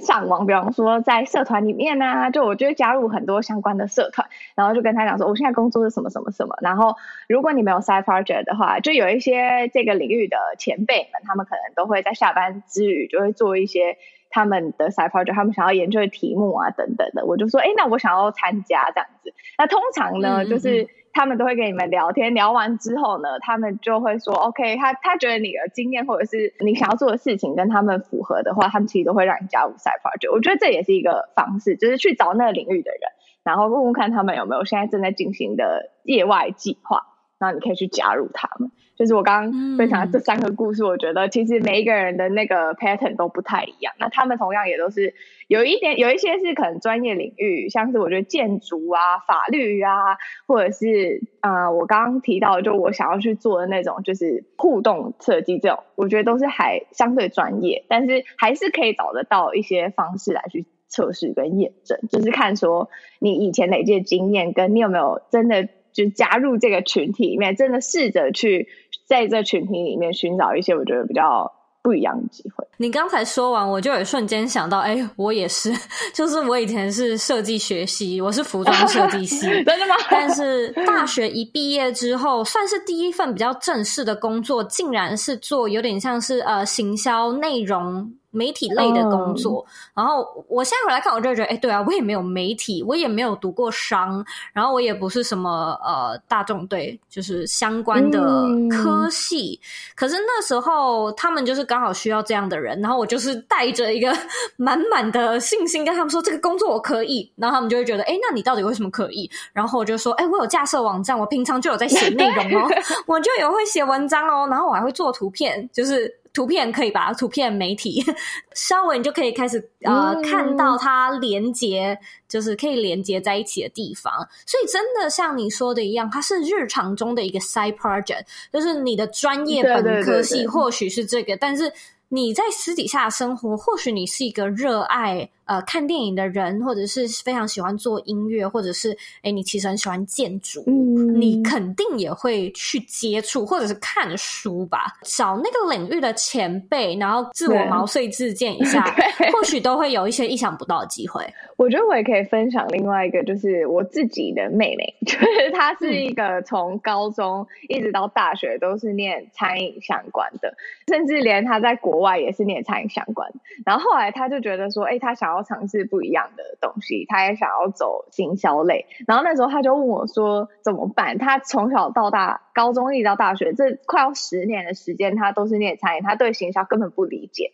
[0.00, 6.56] 上网，比方说在社团里面啊，就我就会加入很多相关的社团，然后就跟他讲说，我现在工作是什么什么什么。
[6.60, 6.94] 然后
[7.28, 13.96] 如果你没有 side project 的话，就有一些这个领域的前辈们，他们可能都会在下班之余就会做一些
[14.30, 17.24] 他们的 side project，他们想要研究的题目啊等等的。
[17.26, 19.34] 我就说，哎，那我想要参加这样子。
[19.56, 20.88] 那通常呢，就是。
[21.12, 30.32] 他们都会跟你们聊天，聊完之后呢，他们就会说，OK，他他觉得你的经验或者是你想要做的事情跟他们符合的话，他们其实都会让你加入 side project。
[30.32, 33.00] 我觉得这也是一个方式，就是去找那个领域的人，
[33.42, 37.02] 然后问问看他们有没有现在正在进行的业外计划，
[37.38, 38.70] 然后你可以去加入他们。
[38.96, 43.94] 就是我刚刚分享的这三个故事，我觉得其实每一个人的那个 pattern 都不太一样。
[44.00, 45.14] 那他们同样也都是
[45.46, 65.68] 有一点，有一些是可能专业领域，像是我觉得建筑啊、法律啊，或者是啊、呃，我刚刚提到的就我想要去做的那种，就是互动设计这种，我觉得都是还相对专业，但是还是可以找得到一些方式来去测试跟验证，就是看说你以前累积的经验，跟你有没有真的
[66.04, 68.68] 就加入这个群体里面，真的试着去。
[69.06, 71.50] 在这群体里面寻找一些我觉得比较
[71.82, 72.66] 不一样的机会。
[72.76, 75.72] 你刚才说完，我就有瞬间想到，哎，我也是，
[76.12, 79.94] 就是我以前是设计学系，我是服装设计系， 真的吗？
[80.10, 88.12] 但是大学一毕业之后，算是第一份比较正式的工作，竟然是做有点像是呃行销内容。
[88.30, 89.64] 媒体类的工作，
[89.94, 99.58] 然后我现在回来看，我就觉得，哎，对啊，我也没有媒体，我也没有读过商，然后我也不是什么呃大众对，就是相关的科系。
[99.94, 104.14] 可是那时候他们就是刚好需要这样的人，然后我就是带着一个
[104.56, 109.30] 满满的信心跟他们说，这个工作我可以，然后他们就会觉得，哎，那你到底为什么可以？
[109.52, 112.68] 然后我就说，哎，我有架设网站，我平常就有在写内容哦，
[113.06, 116.14] 我就有会写文章哦，然后我还会做图片，就是。
[116.38, 118.00] 图片可以把图片媒体
[118.54, 121.98] 稍微你就可以开始呃、嗯、看到它连接，
[122.28, 124.12] 就是可以连接在一起的地方。
[124.46, 128.22] 所以真的像你说的一样，它是日常中的一个 side project，
[128.52, 131.72] 就是你的专业本科系或许是这个，但是
[132.08, 135.28] 你在私底下生活，或许你是一个热爱。
[135.48, 148.94] 呃，看电影的人，或者是非常喜欢做音乐，或者是诶你其实很喜欢建筑，嗯，你肯定也会去接触，或者是看书吧，找那个领域的前辈，然后自我毛遂自荐一下，
[149.32, 151.26] 或许都会有一些意想不到的机会。
[151.58, 160.54] 我觉得我也可以分享另外一个，就是我自己的妹妹， 就是她是一个从高中一直到大学都是念餐饮相关的，
[160.86, 163.32] 甚至连她在国外也是念餐饮相关。
[163.66, 165.42] 然后后来她就觉得说，哎，她想要。
[165.48, 168.84] 尝试不一样的东西，她也想要走行销类。
[169.06, 177.52] 然后那时候她就问我说：“怎么办？”她从小到大，高中一直到大学，这快要十年的时间，她都是念餐饮，她对行销根本不理解。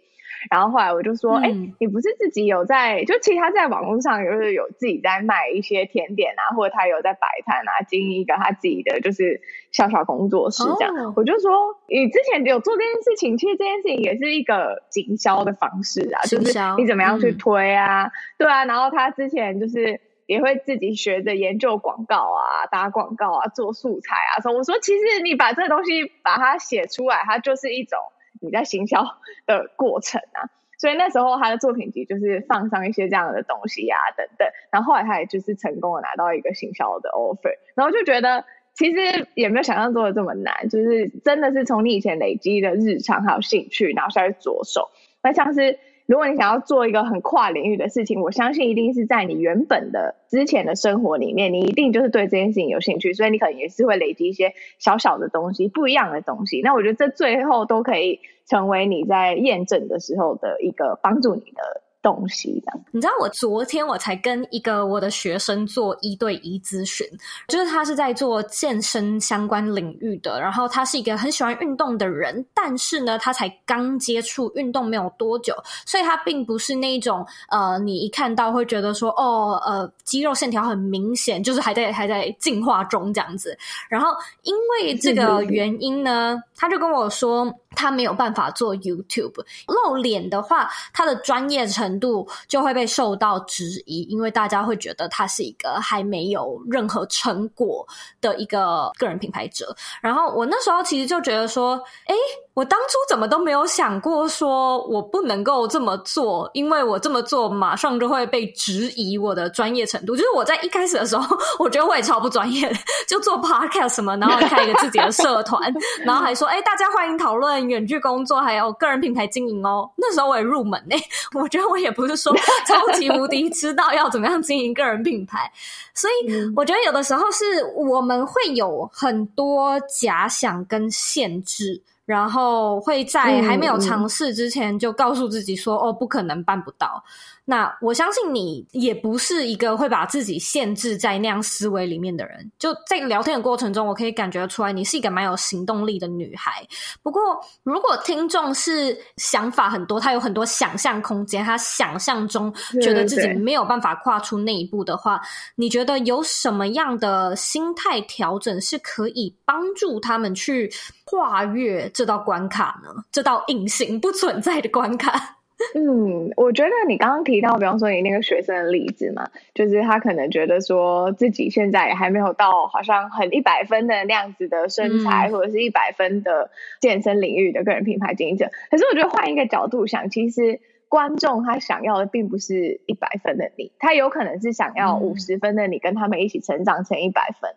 [0.51, 3.05] 然后后来我就说：“哎、嗯欸，你不是自己有在？
[3.05, 9.41] 就其实他在网络上就是有自己在卖一些甜点啊，或者他有在摆摊啊，经营一个他自己的就是
[9.73, 10.95] 小小工作室这样。
[10.97, 11.51] 哦”我就说
[11.89, 18.05] ：“你之前有做这件事情，其实这件事情也是一个经销的方式啊，就是你怎么样去推啊？
[18.05, 24.41] 嗯、对啊。”然后他之前就是也会自己学着研究广告啊，打广告啊，做素材啊。
[24.43, 27.99] 所以我说：“其实你把这东西把它写出来，它就是一种。”
[28.45, 29.03] 你在行销
[29.47, 34.47] 的过程啊，所以那时候他的作品集就是放上一些这样的东西呀、啊，等等。
[34.71, 44.91] 然后后来他也就是成功的拿到一个行销的 offer，然后就觉得其实也没有想象中的这么难，就是真的是从你以前累积的日常还有兴趣，然后下去着手。
[45.23, 45.79] 那像是。
[46.07, 56.61] 如果你想要做一个很跨领域的事情，我相信一定是在你原本的之前的生活里面，你一定就是对这件事情有兴趣，所以你可能也是会累积一些小小的东西，不一样的东西。
[56.63, 61.84] 那我觉得这最后都可以成为你在验证的时候的一个帮助你的。
[62.05, 67.07] 东西的，你知道我昨天我才跟一个我的学生做一对一咨询，
[67.49, 75.55] 就是他是在做健身相关领域的，然后他是一个很喜欢运动的人，但是呢，他才刚接触运动没有多久，
[75.87, 83.57] 所以他并不是那种呃，你一看到会觉得说哦，呃，肌肉线条很明显，就是还在还在进化中这样子。
[83.89, 84.11] 然后
[84.43, 97.87] 因为这个原因呢，他就跟我说他没有办法做 YouTube 露脸的话，他的专业程程度就会被受到质疑，因为大家会觉得他是一个还没有任何成果
[98.21, 99.75] 的一个个人品牌者。
[100.03, 101.77] 然后我那时候其实就觉得说，
[102.09, 102.15] 诶，
[102.55, 110.15] 我当初怎么都没有想过说我不能够这么做，因为我这么做马上就会被质疑我的专业程度。
[110.15, 112.77] 就是我在一开始的时候， 我觉得我也超不专业的，
[113.09, 115.61] 就做 podcast 什么，然后开一个自己的社团，
[116.05, 119.91] 然后还说，诶，大家欢迎讨论远距工作，还有个人品牌经营哦。
[119.97, 121.03] 那时候我也入门诶，
[121.35, 122.33] 我觉得我也不是说
[122.69, 125.51] 超级无敌知道要怎么样经营个人品牌，
[125.93, 131.83] 所以我觉得有的时候是我们会有很多假想跟限制。
[132.05, 137.03] 然后会在还没有尝试之前就告诉自己说：“嗯、哦，不可能，办不到。”
[137.47, 142.51] 那我相信你也不是一个会把自己限制在那样思维里面的人。
[142.59, 146.67] 就在聊天的过程中，我可以感觉出来你是一个蛮有行动力的女孩。
[147.03, 147.21] 不过，
[147.63, 160.73] 如果听众是想法很多，他有很多想象空间，他想象中觉得自己没有办法跨出那一步的话，对对对，你觉得有什么样的心态调整是可以帮助他们去
[161.05, 163.05] 跨越这道关卡呢？
[163.11, 165.37] 这道隐形不存在的关卡。
[165.77, 178.51] 嗯，我觉得你刚刚提到，比方说你那个学生的例子嘛，就是他可能觉得说自己现在也还没有到好像很一百分的那样子的身材，嗯、或者是一百分的健身领域的个人品牌经营者。
[178.69, 187.53] 可是我觉得换一个角度想，其实观众他想要的并不是一百分的你，他有可能是想要五十分的你跟他们一起成长成一百分。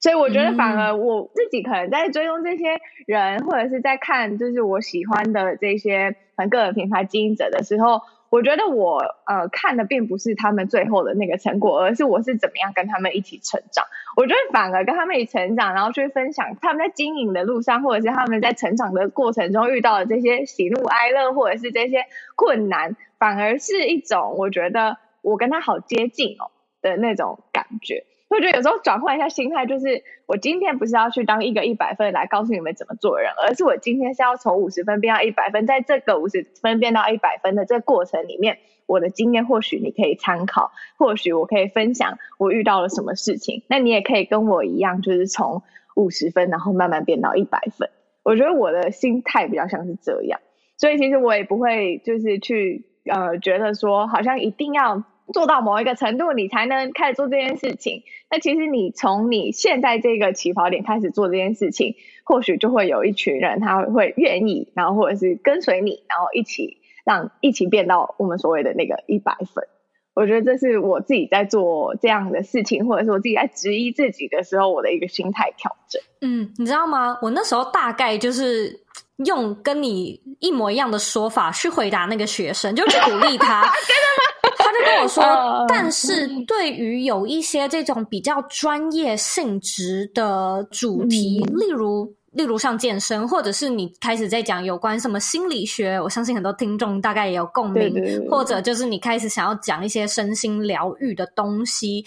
[0.00, 13.84] 所以我觉得，反而我自己可能在追踪这些人，或者是在看就是我喜欢的这些很个人品牌经营者的时候，我觉得我呃看的并不是他们最后的那个成果，而是我是怎么样跟他们一起成长。
[14.16, 28.04] 我觉得反而跟他们一起成长，然后去分享他们在经营的路上，或者是他们在成长的过程中遇到的这些喜怒哀乐，或者是这些困难，反而是一种我觉得我跟他好接近哦的那种感觉。
[28.30, 45.64] 我觉得有时候转换一下心态，就是我今天不是要去当一个一百分来告诉你们怎么做人，而是我今天是要从五十分变到一百分，在这个五十分变到一百分的这个过程里面，我的经验或许你可以参考，或许我可以分享我遇到了什么事情，那你也可以跟我一样，就是从
[45.96, 47.90] 五十分然后慢慢变到一百分。
[48.22, 50.38] 我觉得我的心态比较像是这样，
[50.76, 55.02] 所以其实我也不会就是去呃觉得说好像一定要。
[55.32, 58.02] 做到某一个程度，你才能开始做这件事情。
[58.30, 69.64] 那其实你从你现在这个起跑点开始做这件事情，或许就会有一群人他会愿意，然后或者是跟随你，然后一起让一起变到我们所谓的那个一百分。
[70.12, 76.02] 我觉得这是我自己在做这样的事情，或者是我自己在质疑自己的时候，我的一个心态调整。
[76.20, 77.16] 嗯，你知道吗？
[77.22, 78.78] 我那时候大概就是
[79.24, 83.62] 用跟你一模一样的说法去回答那个学生，就去鼓励他。
[83.86, 84.39] 真的吗？
[84.70, 97.92] 他就跟我说，但是对于有一些这种比较专业性质的主题，例如例如像健身，或者是你开始在讲有关什么心理学，我相信很多听众大概也有共鸣，
[98.30, 102.04] 或者就是你开始想要讲一些身心疗愈的东西，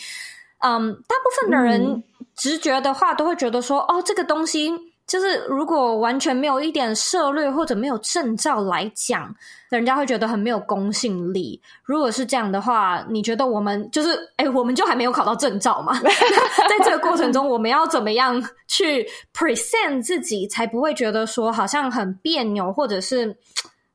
[0.60, 2.04] 嗯，大部分的人
[2.36, 4.72] 直觉的话都会觉得说，哦，这个东西。
[5.14, 9.32] 就是如果完全没有一点涉略或者没有证照来讲，
[9.70, 11.62] 人家会觉得很没有公信力。
[11.84, 15.94] 如果是这样的话，你觉得我们就是哎，我们就还没有考到证照嘛？
[16.68, 23.38] 在这个过程中，我们要怎么样去 present 自己，才不会觉得说好像很别扭，或者是？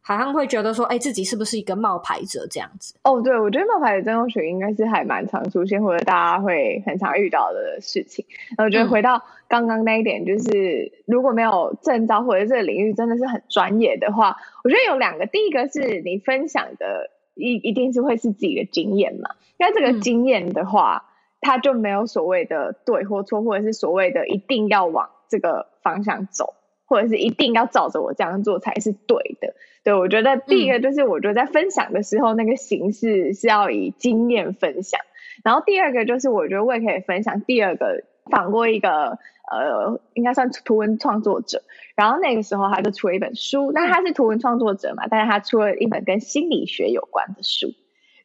[0.09, 2.94] 好像会觉得说，哎、欸，自己是不是一个冒牌者这样子？
[3.03, 8.25] 哦，对，我觉得冒牌者症候群应该是还蛮常出现，或者大家会很常遇到的事情。
[8.57, 21.05] 那我觉得回到刚刚那一点，就是、嗯、如果没有证照或者这个领域真的是很专业的话，我觉得有两个，第一个是你分享的一一定是会是自己的经验嘛，因为这个经验的话，
[21.42, 26.55] 它就没有所谓的对或错，或者是所谓的一定要往这个方向走。
[26.88, 34.98] 或者是一定要照着我这样做才是对的，对，我觉得第一个就是我觉得在分享的时候，那个形式是要以经验分享，
[35.44, 39.18] 然后第二个就是我觉得我也可以分享第二个访过一个
[39.53, 41.62] 呃，应该算图文创作者，
[41.94, 47.69] 然后那个时候他就出了一本书，那他是图文创作者嘛，但是他出了一本跟心理学有关的书，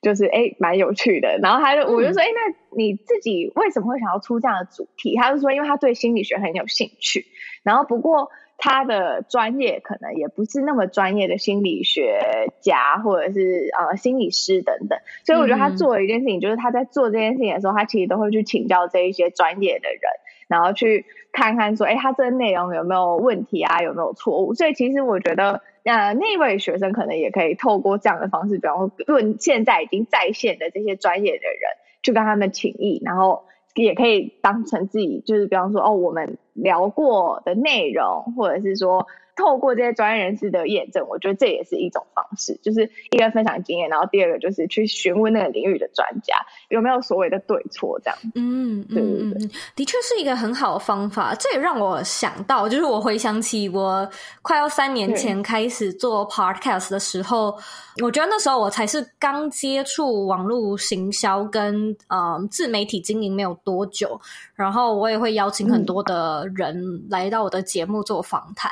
[0.02, 5.18] 就是诶蛮有趣的，然后他就我就说诶那你自己为什么会想要出这样的主题？
[5.18, 7.26] 他就说因为他对心理学很有兴趣，
[7.64, 8.32] 然后不过。
[8.66, 12.18] 他的专业可能也不是那么专业的心理学
[12.62, 20.00] 家，或者是呃心理师等等，所以我觉得他做了一件事情，就是他在做这件事情的时候，他其实都会去请教这一些专业的人，
[20.48, 24.54] 然后去看看说，哎，他这个内容有没有问题啊，有没有错误？
[24.54, 31.70] 所以其实我觉得，呃，那位学生可能也可以透过这样的方式，比方说问现在已经在线的这些专业的人，
[32.02, 33.44] 去跟他们请益，然后
[33.76, 39.08] 也可以当成自己，就是比方说，哦，我们聊过的内容，或者是说。
[39.36, 46.36] 透过这些专业人士的验证，我觉得这也是一种方式，就是一个分享经验，然后第二个就是去询问那个领域的专家
[46.70, 48.20] 有没有所谓的对错这样。
[48.36, 51.34] 嗯，对对对，嗯，的确是一个很好的方法。
[51.36, 54.08] 这也让我想到，就是我回想起我
[54.42, 57.58] 快要三年前开始做 podcast 的时候，
[58.02, 64.20] 我觉得那时候我才是刚接触网络行销跟嗯、呃、自媒体经营没有多久，
[64.56, 68.72] 然后我也会邀请很多的人来到我的节目做访谈。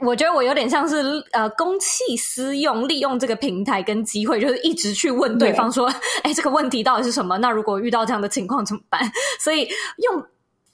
[0.00, 0.96] 我觉得我有点像是
[1.32, 5.88] 呃公器私用，利用这个平台跟机会，就是一直去问对方说
[6.22, 7.38] ：“哎，这个问题到底是什么？
[7.38, 9.00] 那如果遇到这样的情况怎么办？”
[9.40, 9.66] 所以
[9.98, 10.22] 用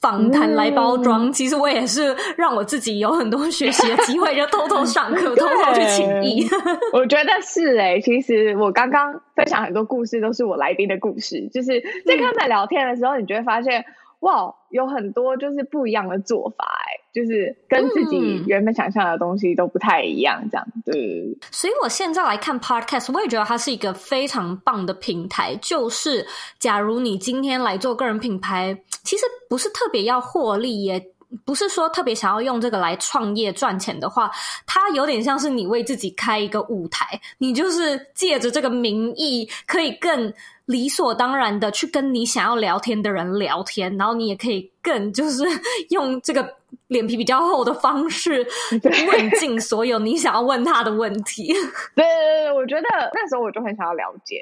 [0.01, 6.45] 访谈来包装，嗯、其实我也是让我自己有很多学习的机会，就偷偷上课， 偷偷去请益。
[6.91, 13.85] 我觉得是哎、欸，其实我刚刚分享很多故事，都是我来宾的故事，就是在跟他们聊天的时候，你就会发现。
[14.23, 21.37] 哇，有很多就是不一样的做法，哎，就是跟自己原本想象的东西都不太一样，这样，对。
[21.51, 25.55] 所以我现在来看 Podcast，我也觉得它是一个非常棒的平台。
[25.61, 26.25] 就是
[26.57, 31.05] 假如你今天来做个人品牌，其实不是特别要获利耶。
[31.45, 34.29] 不是说特别想要用这个来创业赚钱的话，
[34.65, 40.33] 它有点像是你为自己开一个舞台，你就是借着这个名义，可以更
[40.65, 45.43] 理所当然的去跟你想要聊天的人聊天，然后你也可以更就是
[45.89, 46.55] 用这个
[46.87, 48.45] 脸皮比较厚的方式
[49.07, 51.53] 问尽所有你想要问他的问题。
[51.95, 52.05] 对对
[52.45, 54.41] 对，我觉得那时候我就很想要了解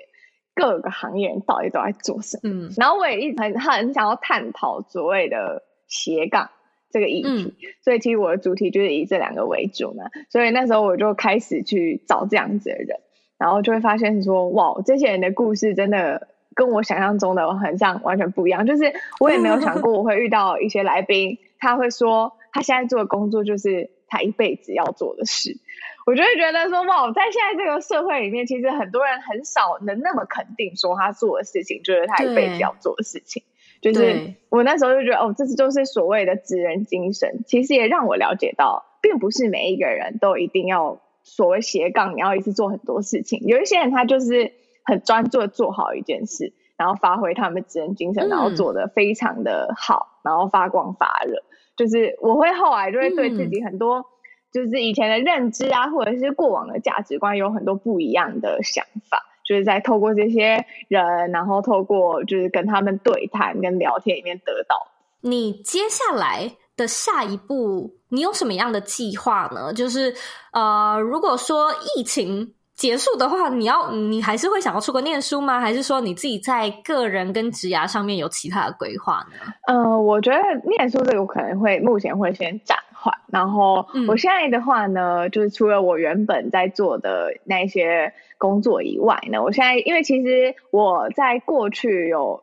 [0.54, 6.50] 各个行业人到底都在做什么，嗯，然后我也一直很很想要探讨所谓的斜杠。
[6.92, 10.06] 这个议题，嗯、所以其实我的主题就是以这两个为主嘛。
[10.30, 13.00] 所以那时候我就开始去找这样子的人，
[13.38, 18.66] 然后就会发现说，哇，这些人的故事真的跟我想象中的很像，完全不一样。
[18.66, 25.58] 就是我也没有想过我会遇到一些来宾，他会说他现在做的工作就是他一辈子要做的事。
[26.04, 33.44] 我就会觉得说，哇，在现在这个社会里面，其实很多人很少能那么肯定说他做的事情就是他一辈子要做的事情。
[33.82, 37.44] 就是我那时候就觉得，哦，这是就是所谓的职人精神。
[37.48, 43.42] 其实也让我了解到，并不是每一个人都一定要所谓斜杠，你要一直做很多事情。
[43.42, 44.52] 有一些人他就是
[44.86, 51.42] 很专注的做好一件事，然后发挥他们职人精神，然后做的非常的好，然后发光发热。
[51.76, 54.06] 就是我会后来就会对自己很多，
[54.52, 59.26] 就是以前的认知啊，或者是过往的价值观有很多不一样的想法。
[59.46, 64.76] 就是在透过这些人，然后透过就是跟他们对谈跟聊天里面得到。
[65.22, 69.72] 你接下来的下一步，你有什么样的计划呢？
[69.74, 70.14] 就是
[70.52, 75.60] 呃，如果说疫情结束的话，你要你还是会想要出国念书吗？
[75.60, 79.54] 还是说你自己在个人跟职涯上面有其他的规划呢？
[79.68, 83.14] 呃，我觉得念书这个可能会目前会先暂缓。
[83.28, 88.12] 然后我现在的话呢，就是除了我原本在做的那些。
[88.42, 92.42] 工作以外呢，我现在因为其实我在过去有，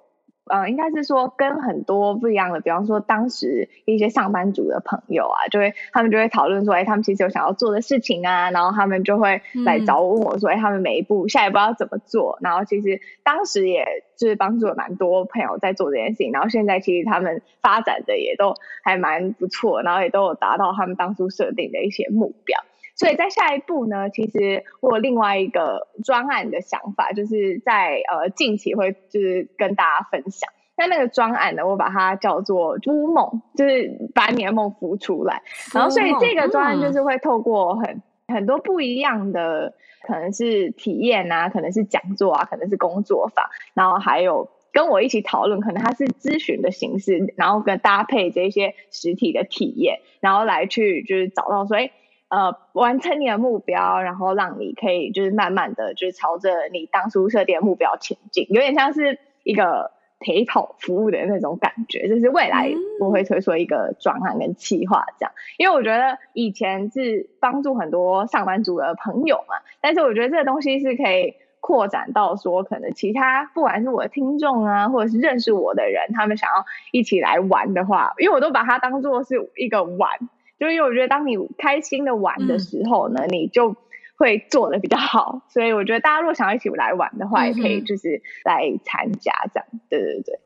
[0.48, 12.38] 呃，应该是说跟很多不一样的，比方说当时一些上班族的朋友啊，就会他们就会讨论说，哎，他们其实有想要做的事情啊，然后他们就会来找我问我说，哎，他们每一步下一步要怎么做？
[12.40, 13.84] 然后其实当时也
[14.16, 22.58] 就是帮助了蛮多朋友在做这件事情，然后现在其实他们发展的也都还蛮不错，然后也都有达到他们当初设定的一些目标。
[22.98, 30.50] 所以在下一步呢，其实我有另外一个专案的想法，就是在呃近期会就是跟大家分享。
[30.76, 35.42] 那那个专案呢，我把它叫做“孵梦”，就是把你的梦孵出来。
[35.72, 43.44] 然后，所以这个专案就是会透过很很多不一样的，可能是体验啊，可能是讲座啊，可能是工作坊，
[43.74, 51.92] 然后还有跟我一起讨论，可能它是咨询的形式，然后跟搭配这些实体的体验，然后来去就是找到说，哎。
[52.28, 62.06] 呃，完成你的目标，然后让你可以就是慢慢的就是朝着你当初设定的目标前进，有点像是一个陪跑服务的那种感觉。
[62.06, 62.70] 就是未来
[63.00, 80.10] 我会推出一个专案跟企划这样，因为我觉得以前是帮助很多上班族的朋友嘛，但是我觉得这个东西是可以扩展到说，可能其他不管是我的听众啊，或者是认识我的人，他们想要一起来玩的话，因为我都把它当做是一个玩。
[80.58, 83.76] 就因为我觉得，当你开心的玩的时候呢，嗯、你就
[84.16, 85.42] 会做的比较好。
[85.48, 89.66] 所以我觉得，大家如果想要一起来玩的话，也可以就是来参加这样。
[89.88, 90.40] 对对对。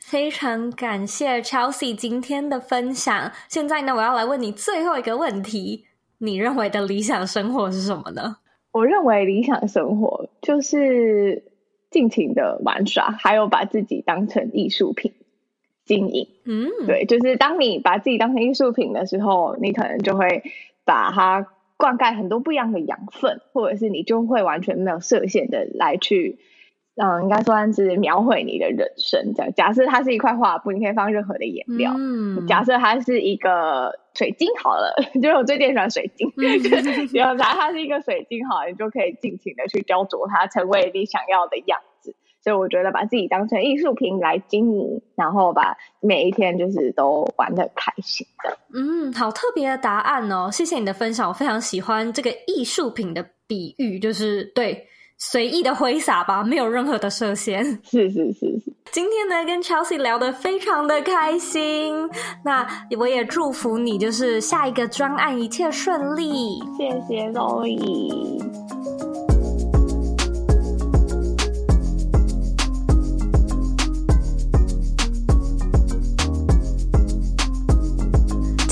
[0.00, 3.30] 非常感谢 Chelsea 今天的分享。
[3.48, 5.84] 现在呢，我要来问你最后一个问题：
[6.18, 8.38] 你认为的理想生活是什么呢？
[8.72, 11.44] 我认为理想生活就是
[11.90, 15.12] 尽情的玩耍，还有把自己当成艺术品
[15.84, 16.28] 经营。
[16.44, 20.42] 嗯，对，就是当你把自己当成艺术品的时候，你可能就会
[20.84, 26.38] 把它灌溉很多不一样的养分，或者是你就会完全没有设限的来去。
[26.94, 29.50] 嗯，应该算是描绘你的人生这样。
[29.54, 31.94] 假设它是一块画布，你可以放任何的颜料。
[31.96, 36.30] 嗯，假设它是一个水晶，好了， 就是我最近喜欢水晶。
[37.14, 41.91] 然后假设它是一个水晶，好了，你就可以尽情的去雕琢它，成为你想要的样子。
[42.42, 48.58] 所以我觉得把自己当成艺术品来经营，然后把每一天就是都玩的开心的。
[48.74, 50.50] 嗯，好特别的答案哦！
[50.50, 54.88] 谢谢你的分享，我非常喜欢这个艺术品的比喻，就是对。
[55.24, 57.64] 随意的挥洒吧，没有任何的设限。
[57.84, 58.72] 是是是是。
[58.90, 61.94] 今天呢，跟 Chelsea 聊得非常的开心。
[62.44, 62.66] 那
[62.98, 66.58] 我也祝福你，就是下一个专案一切顺利。
[66.76, 69.11] 谢谢 Zoe。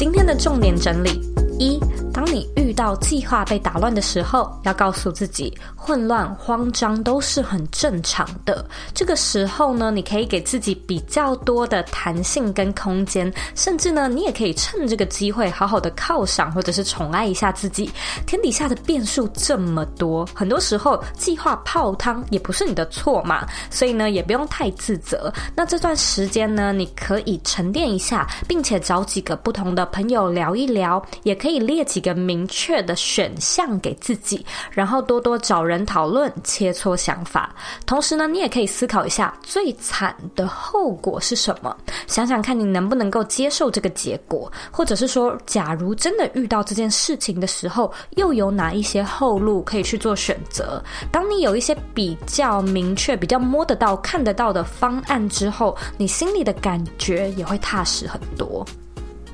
[0.00, 1.20] 今天的重点整理
[1.58, 1.78] 一。
[2.12, 8.64] 当你遇到计划被打乱的时候，要告诉自己，混乱、慌张都是很正常的。
[8.92, 17.88] 这个时候呢，你可以给自己比较多的弹性跟空间，甚至呢，你也可以趁这个机会好好的犒赏或者是宠爱一下自己。
[18.26, 25.32] 天底下的变数这么多，很多时候计划泡汤也不是你的错嘛，所以呢，也不用太自责。
[25.54, 31.99] 那这段时间呢，你可以沉淀一下，并且找几个不同的朋友聊一聊，也可以列几。
[32.00, 37.54] 一个明确的选项给自己，然后多多找人讨论，切磋想法。
[37.84, 41.76] 同时呢，你也可以思考一下最惨的后果是什么，
[42.06, 50.82] 想想看你能不能够接受这个结果，或者是说，假如真的遇到这件事情的时候，又有哪一些后路可以去做选择？
[51.12, 58.64] 当你有一些比较明确、比较摸得到、看得到的方案之后，你心里的感觉也会踏实很多。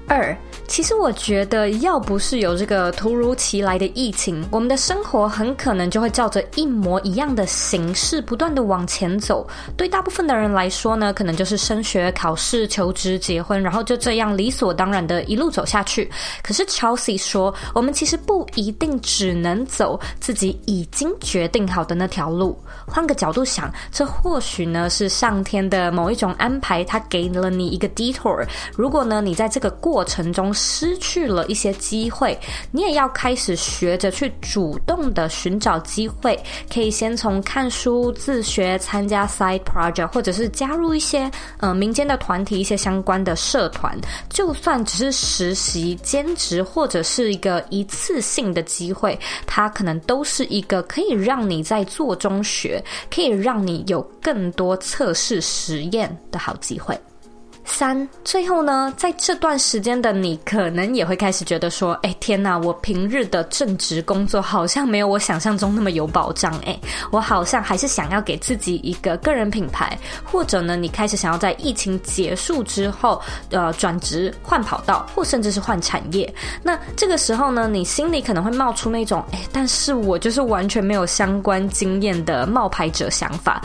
[0.09, 0.36] 二，
[0.68, 9.44] 其实我觉得，要不是有这个突如其来的疫情，我们的生活很可能就会照着一模一样的形式不断的往前走。
[9.76, 16.09] 对大部分的人来说呢，可能就是升学、考试、求职、结婚，然后就这样理所当然的一路走下去。
[16.40, 22.57] 可是 Chelsea 说，我们其实不一定只能走自己已经决定好的那条路。
[22.86, 28.46] 换个角度想，这或许呢是上天的某一种安排，他给了你一个 detour。
[28.76, 32.38] 如果呢，你在这个过过程中失去了一些机会，
[32.70, 36.38] 你也要开始学着去主动的寻找机会。
[36.70, 41.30] 可以先从看书、自学、参加 side project，或者是加入一些
[41.61, 43.99] 呃民间的团体、一些相关的社团。
[44.28, 56.94] 就算只是实习、兼职，或者是一个一次性的机会，它可能都是一个可以让你在做中学，可以让你有更多测试实验的好机会。
[57.66, 66.78] 三，最后呢，在这段时间的你，可能也会开始觉得说，哎，天哪，我平日的正职工作好像没有我想象中那么有保障，哎，
[67.10, 76.32] 我好像还是想要给自己一个个人品牌，或者呢，你开始想要在疫情结束之后，呃，转职换跑道，或甚至是换产业。
[76.62, 83.60] 那这个时候呢，你心里可能会冒出那种，哎，但是我就是完全没有相关经验的冒牌者想法。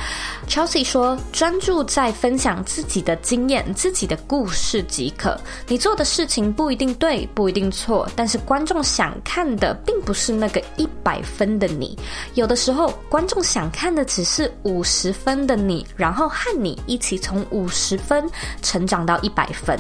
[0.50, 5.38] Chelsea 说，专注在分享自己的经验，自自己的故事即可。
[5.68, 11.98] 你做的事情不一定对，不一定错，但是观众想看的并不是那个一百分的你。
[12.36, 18.26] 有的时候，观众想看的只是五十分的你，然后和你一起从五十分
[18.62, 19.78] 成长到一百分。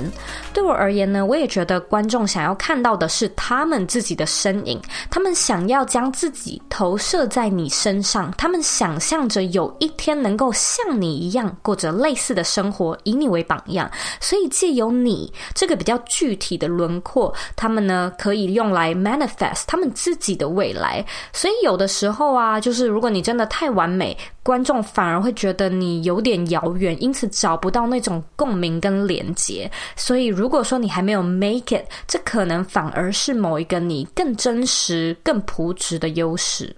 [0.53, 4.77] 对我而言呢，我也觉得观众想要看到的是他们自己的身影，
[5.09, 13.89] 他们想要将自己投射在你身上，他们想象着有一天能够像你一样过着类似的生活，以你为榜样。
[14.19, 21.05] 所以借由你这个比较具体的轮廓，他们呢可以用来 manifest 他们自己的未来。
[21.33, 29.69] 所以有的时候啊，就是如果你真的太完美，观众反而会觉得你有点遥远，因此找不到那种共鸣跟连接。
[29.95, 36.75] 所以如果说你还没有 make it，这可能反而是某一个你更真实、更朴质的优势。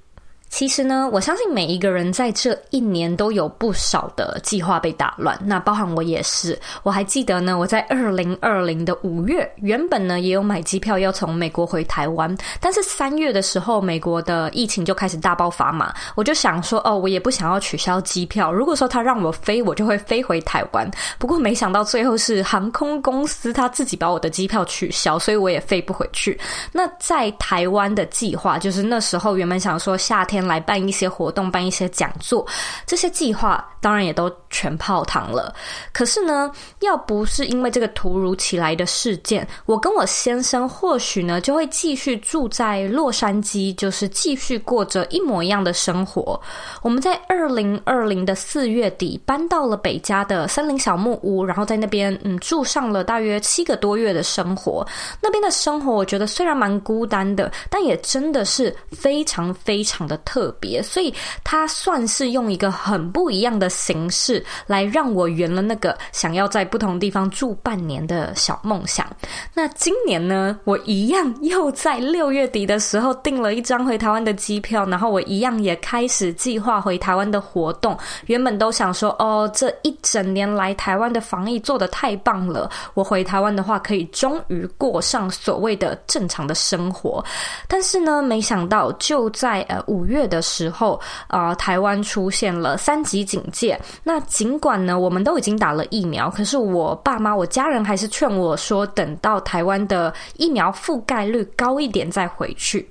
[0.53, 6.57] 其实呢，我相信每一个人在这一年都有不少的计划被打乱，那包含我也是。
[6.83, 18.53] 我还记得呢，我在二零二零的五月，原本呢也有买机票要从美国回台湾，但是三月的时候，美国的疫情就开始大爆发嘛，我就想说，哦，我也不想要取消机票。
[18.53, 20.87] 如果说他让我飞，我就会飞回台湾。
[21.17, 26.39] 不过没想到最后是航空公司他自己把我的机票取消，所以我也飞不回去。
[26.71, 30.42] 那在台湾的计划，就是那时候原本想说夏天。
[30.45, 32.45] 来办一些活动，办一些讲座，
[32.85, 35.53] 这些计划当然也都全泡汤了。
[35.91, 46.39] 可是呢，要不是因为这个突如其来的事件，我跟我先生或许呢就会继续住在洛杉矶，就是继续过着一模一样的生活。
[46.81, 54.85] 我们在二零二零的四月底搬到了北加的森林小木屋，然后在那边嗯住上了大约七个多月的生活。
[55.21, 61.13] 那边的生活我觉得虽然蛮孤单的，但也真的是非常非常的特别，所以
[61.43, 69.05] 他算是用一个很不一样的形式来让我圆了那个想要在不同地方住半年的小梦想。
[69.53, 77.95] 那今年呢，我一样又在六月底的时候订了一张回台湾的机票，然后我一样也开始计划回台湾的活动。
[78.25, 87.23] 原本都想说，哦，这一整年来台湾的防疫做得太棒了，我回台湾的话可以终于过上所谓的正常的生活。
[87.67, 90.22] 但是呢，没想到就在呃五月。
[90.27, 93.79] 的时候，呃，台湾出现了三级警戒。
[94.03, 102.87] 那尽管呢，我们都已经打了疫苗，可是我爸妈、我家人还是劝我说，等到台湾的疫苗覆盖率高一点再回去。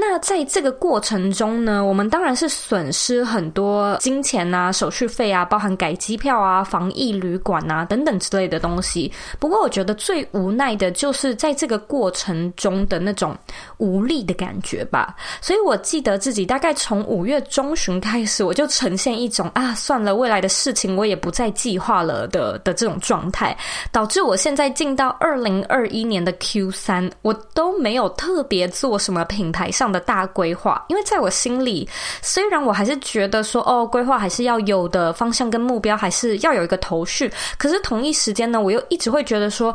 [0.00, 9.12] 那在这个过程中呢，我们当然是损失很多金钱啊、手续费啊，包含改机票啊、防疫旅馆啊等等之类的东西。
[9.38, 13.36] 不过，我觉得最无奈的就是在这个过程中的那种
[13.76, 15.14] 无力的感觉吧。
[15.42, 23.54] 所以我记得自己大概从五月中旬开始，我就呈现一种啊，算了，未来的事情我也不再计划了的的这种状态，
[23.92, 31.88] 导致我现在进到二零二一年的 Q 三，我都没有特别做什么品牌上的大规划，因为在我心里，
[32.22, 39.74] 虽然我还是觉得说，哦，规划还是要有的方向跟目标，还是要有一个头绪，可是同一时间呢，我又一直会觉得说。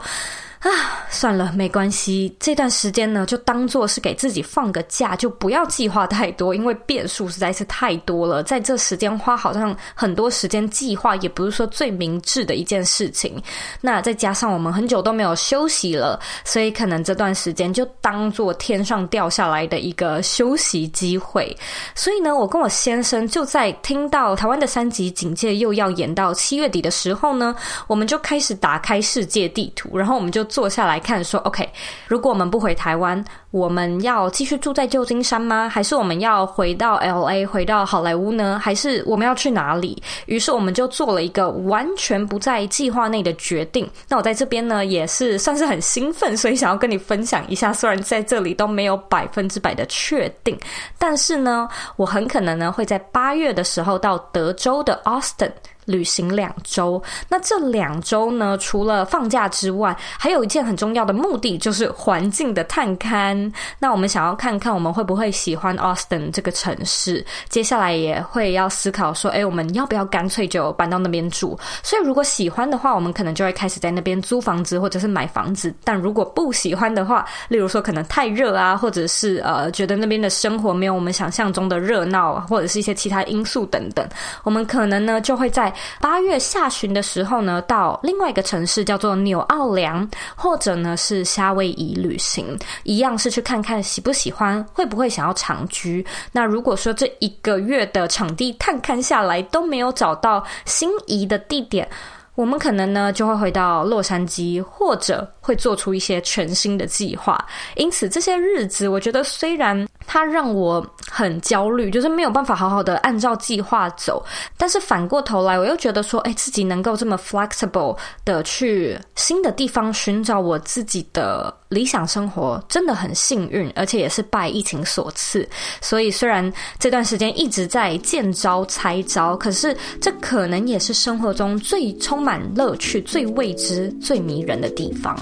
[0.65, 2.35] 啊，算了，没关系。
[2.39, 8.41] 这段时间呢，就当做是给自己放个假，就不要计划太多，因为变数实在是太多了。
[8.41, 13.39] 在这时间花好像很多时间计划，也不是说最明智的一件事情。
[13.79, 21.55] 那再加上我们很久都没有休息了，所以可能这段时间就当做天上掉下来的一个休息机会。
[21.93, 27.55] 所以呢，我跟我先生就在听到台湾的三级警戒又要延到七月底的时候呢，
[27.85, 30.43] 我们就开始打开世界地图，然后我们就。
[30.55, 31.69] 坐下来看，说 OK，
[32.07, 35.67] 如果我们不回台湾，我们要继续住在旧金山吗？
[35.67, 38.57] 还是我们要回到 LA，回到好莱坞呢？
[38.63, 40.01] 还是我们要去哪里？
[40.27, 43.85] 于是我们就做了一个完全不在计划内的决定。
[44.07, 47.73] 那我在这边呢，也是算是很兴奋，所以想要跟你分享一下。
[47.73, 50.57] 虽然在这里都没有百分之百的确定，
[50.97, 55.51] 但是呢，我很可能呢会在八月的时候到德州的 Austin。
[55.85, 63.51] 旅行两周，那这两周呢，除了放假之外，还有一件很重要的目的，就是环境的探勘。
[63.79, 67.23] 那我们想要看看，我们会不会喜欢 Austin 这个城市？
[67.49, 71.57] 接下来也会要思考说，诶，我们要不要干脆就搬到那边住？
[71.83, 75.73] 所以如果喜欢的话，我们可能就会开始在那边租房子或者是买房子。
[75.83, 84.07] 但如果不喜欢的话，例如说可能太热啊，或者是呃觉得那边的生活没有我们想象中的热闹，或者是一些其他因素等等，
[84.43, 85.71] 我们可能呢就会在。
[85.99, 96.05] 八月下旬的时候呢，到另外一个城市叫做纽奥良，或者呢是夏威夷旅行，一样是去看看喜不喜欢，会不会想要长居。
[96.31, 101.87] 那如果说这一个月的场地探看下来都没有找到心仪的地点，
[102.35, 107.43] 我们可能呢就会回到洛杉矶，或者会做出一些全新的计划。
[107.75, 109.87] 因此这些日子，我觉得虽然。
[110.05, 114.23] 它让我很焦虑，就是没有办法好好的按照计划走。
[114.57, 125.47] 但是反过头来，我又觉得说，哎，自己能够这么 flexible 的去新的地方寻找我自己的理想生活，真的很幸运，而且也是拜疫情所赐。
[125.81, 135.15] 所以虽然这段时间一直在见招拆招，可是这可能也是生活中最充满乐趣、最未知、最迷人的地方。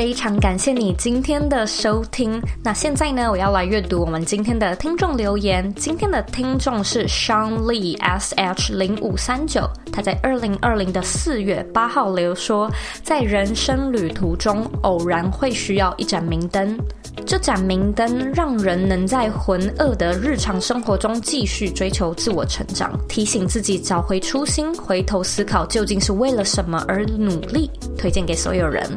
[0.00, 2.40] 非常感谢你今天的收听。
[2.64, 5.70] 那现在呢，我要来阅读我们今天的听众留言。
[5.74, 12.70] 今天的听众是 Sean Lee S H 零五三九，他在二零二零的四月八号留说，
[13.02, 16.78] 在人生旅途中偶然会需要一盏明灯，
[17.26, 27.70] 这盏明灯让人能在浑噩的日常生活中继续追求自我成长，提醒自己找回初心，回头思考究竟是为了什么而努力。
[27.98, 28.90] 推荐给所有人。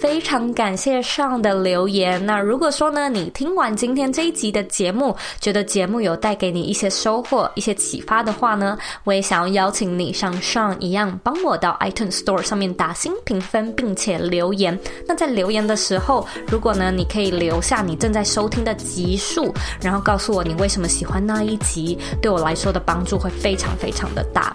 [0.00, 2.24] 非常感谢上的留言。
[2.24, 14.78] 那如果说呢，你听完今天这一集的节目，觉得节目有带给你一些收获、一些启发的话呢，我也想要邀请你像上一样，帮我到 iTunes Store 上面打星评分，并且留言。
[15.06, 24.54] 那在留言的时候，如果呢，你可以留下你正在收听的集数，然后告诉我你为什么喜欢那一集，对我来说的帮助会非常非常的大。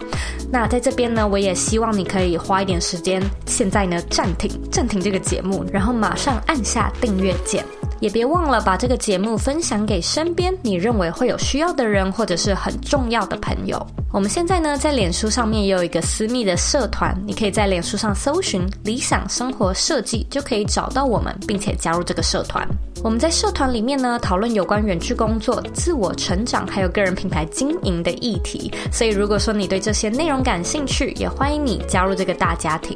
[0.52, 7.64] 那在这边呢，我也希望你可以花一点时间，现在呢暂停暂停这个节目，然后马上按下订阅键。
[8.02, 13.80] 也别忘了把这个节目分享给身边你认为会有需要的人，或者是很重要的朋友。
[14.12, 22.68] 我们现在呢，在脸书上面也有一个私密的社团，你可以在脸书上搜寻“理想生活设计”，就可以找到我们，并且加入这个社团。
[23.04, 28.72] 我们在社团里面呢，讨论有关远距工作、自我成长，还有个人品牌经营的议题。
[28.91, 32.95] 所以，如果说你对这些内容感兴趣，也欢迎你加入这个大家庭。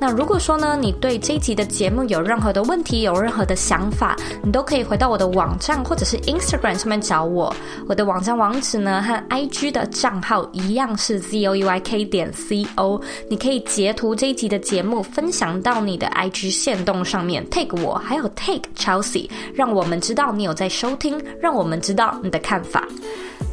[0.00, 7.54] 那如果说呢，你对这一集的节目有任何的问题，有任何的想法，你都可以回到我的网站或者是 Instagram 上面找我。
[7.86, 13.00] 我的网站网址呢和 IG 的账号一样是 zoeyk 点 co。
[13.28, 22.86] 你可以截图这一集的节目，分享到你的 IG 线动上面，take 我，还有 take Chelsea，让我们知道你有在收听，让我们知道你的看法。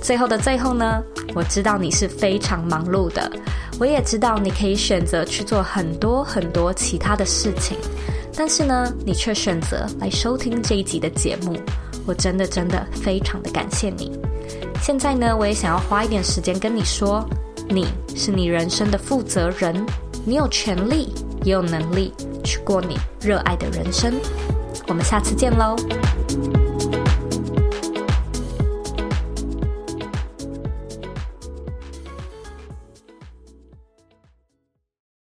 [0.02, 1.02] 最后的最后呢，
[1.34, 3.32] 我知道你是非常忙碌的，
[3.80, 7.78] 我也知道你可以选择去做很多很多其他的事情，
[8.36, 11.58] 但是呢，你却选择来收听这一集的节目，
[12.06, 14.12] 我真的真的非常的感谢你。
[14.82, 17.26] 现在呢，我也想要花一点时间跟你说，
[17.70, 19.86] 你是你人生的负责人，
[20.26, 21.14] 你有权利
[21.44, 22.14] 也有能力
[22.44, 24.14] 去过你热爱的人生。
[24.88, 25.76] 我们下次见喽。